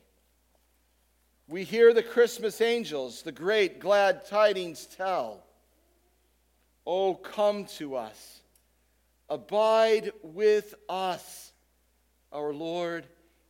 We 1.50 1.64
hear 1.64 1.96
the 1.96 2.04
Christmas 2.04 2.62
angels, 2.62 3.24
the 3.24 3.32
great 3.32 3.80
glad 3.80 4.28
tidings 4.28 4.86
tell. 4.86 5.44
Oh, 6.86 7.16
come 7.16 7.66
to 7.80 7.96
us. 7.96 8.42
Abide 9.28 10.12
with 10.22 10.76
us, 10.88 11.52
our 12.32 12.54
Lord 12.54 13.08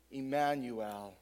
Emmanuel. 0.09 1.17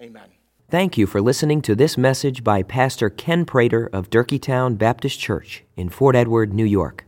Amen. 0.00 0.39
Thank 0.70 0.96
you 0.96 1.06
for 1.08 1.20
listening 1.20 1.62
to 1.62 1.74
this 1.74 1.98
message 1.98 2.44
by 2.44 2.62
Pastor 2.62 3.10
Ken 3.10 3.44
Prater 3.44 3.90
of 3.92 4.08
Durkeetown 4.08 4.78
Baptist 4.78 5.18
Church 5.18 5.64
in 5.74 5.88
Fort 5.88 6.14
Edward, 6.14 6.54
New 6.54 6.64
York. 6.64 7.06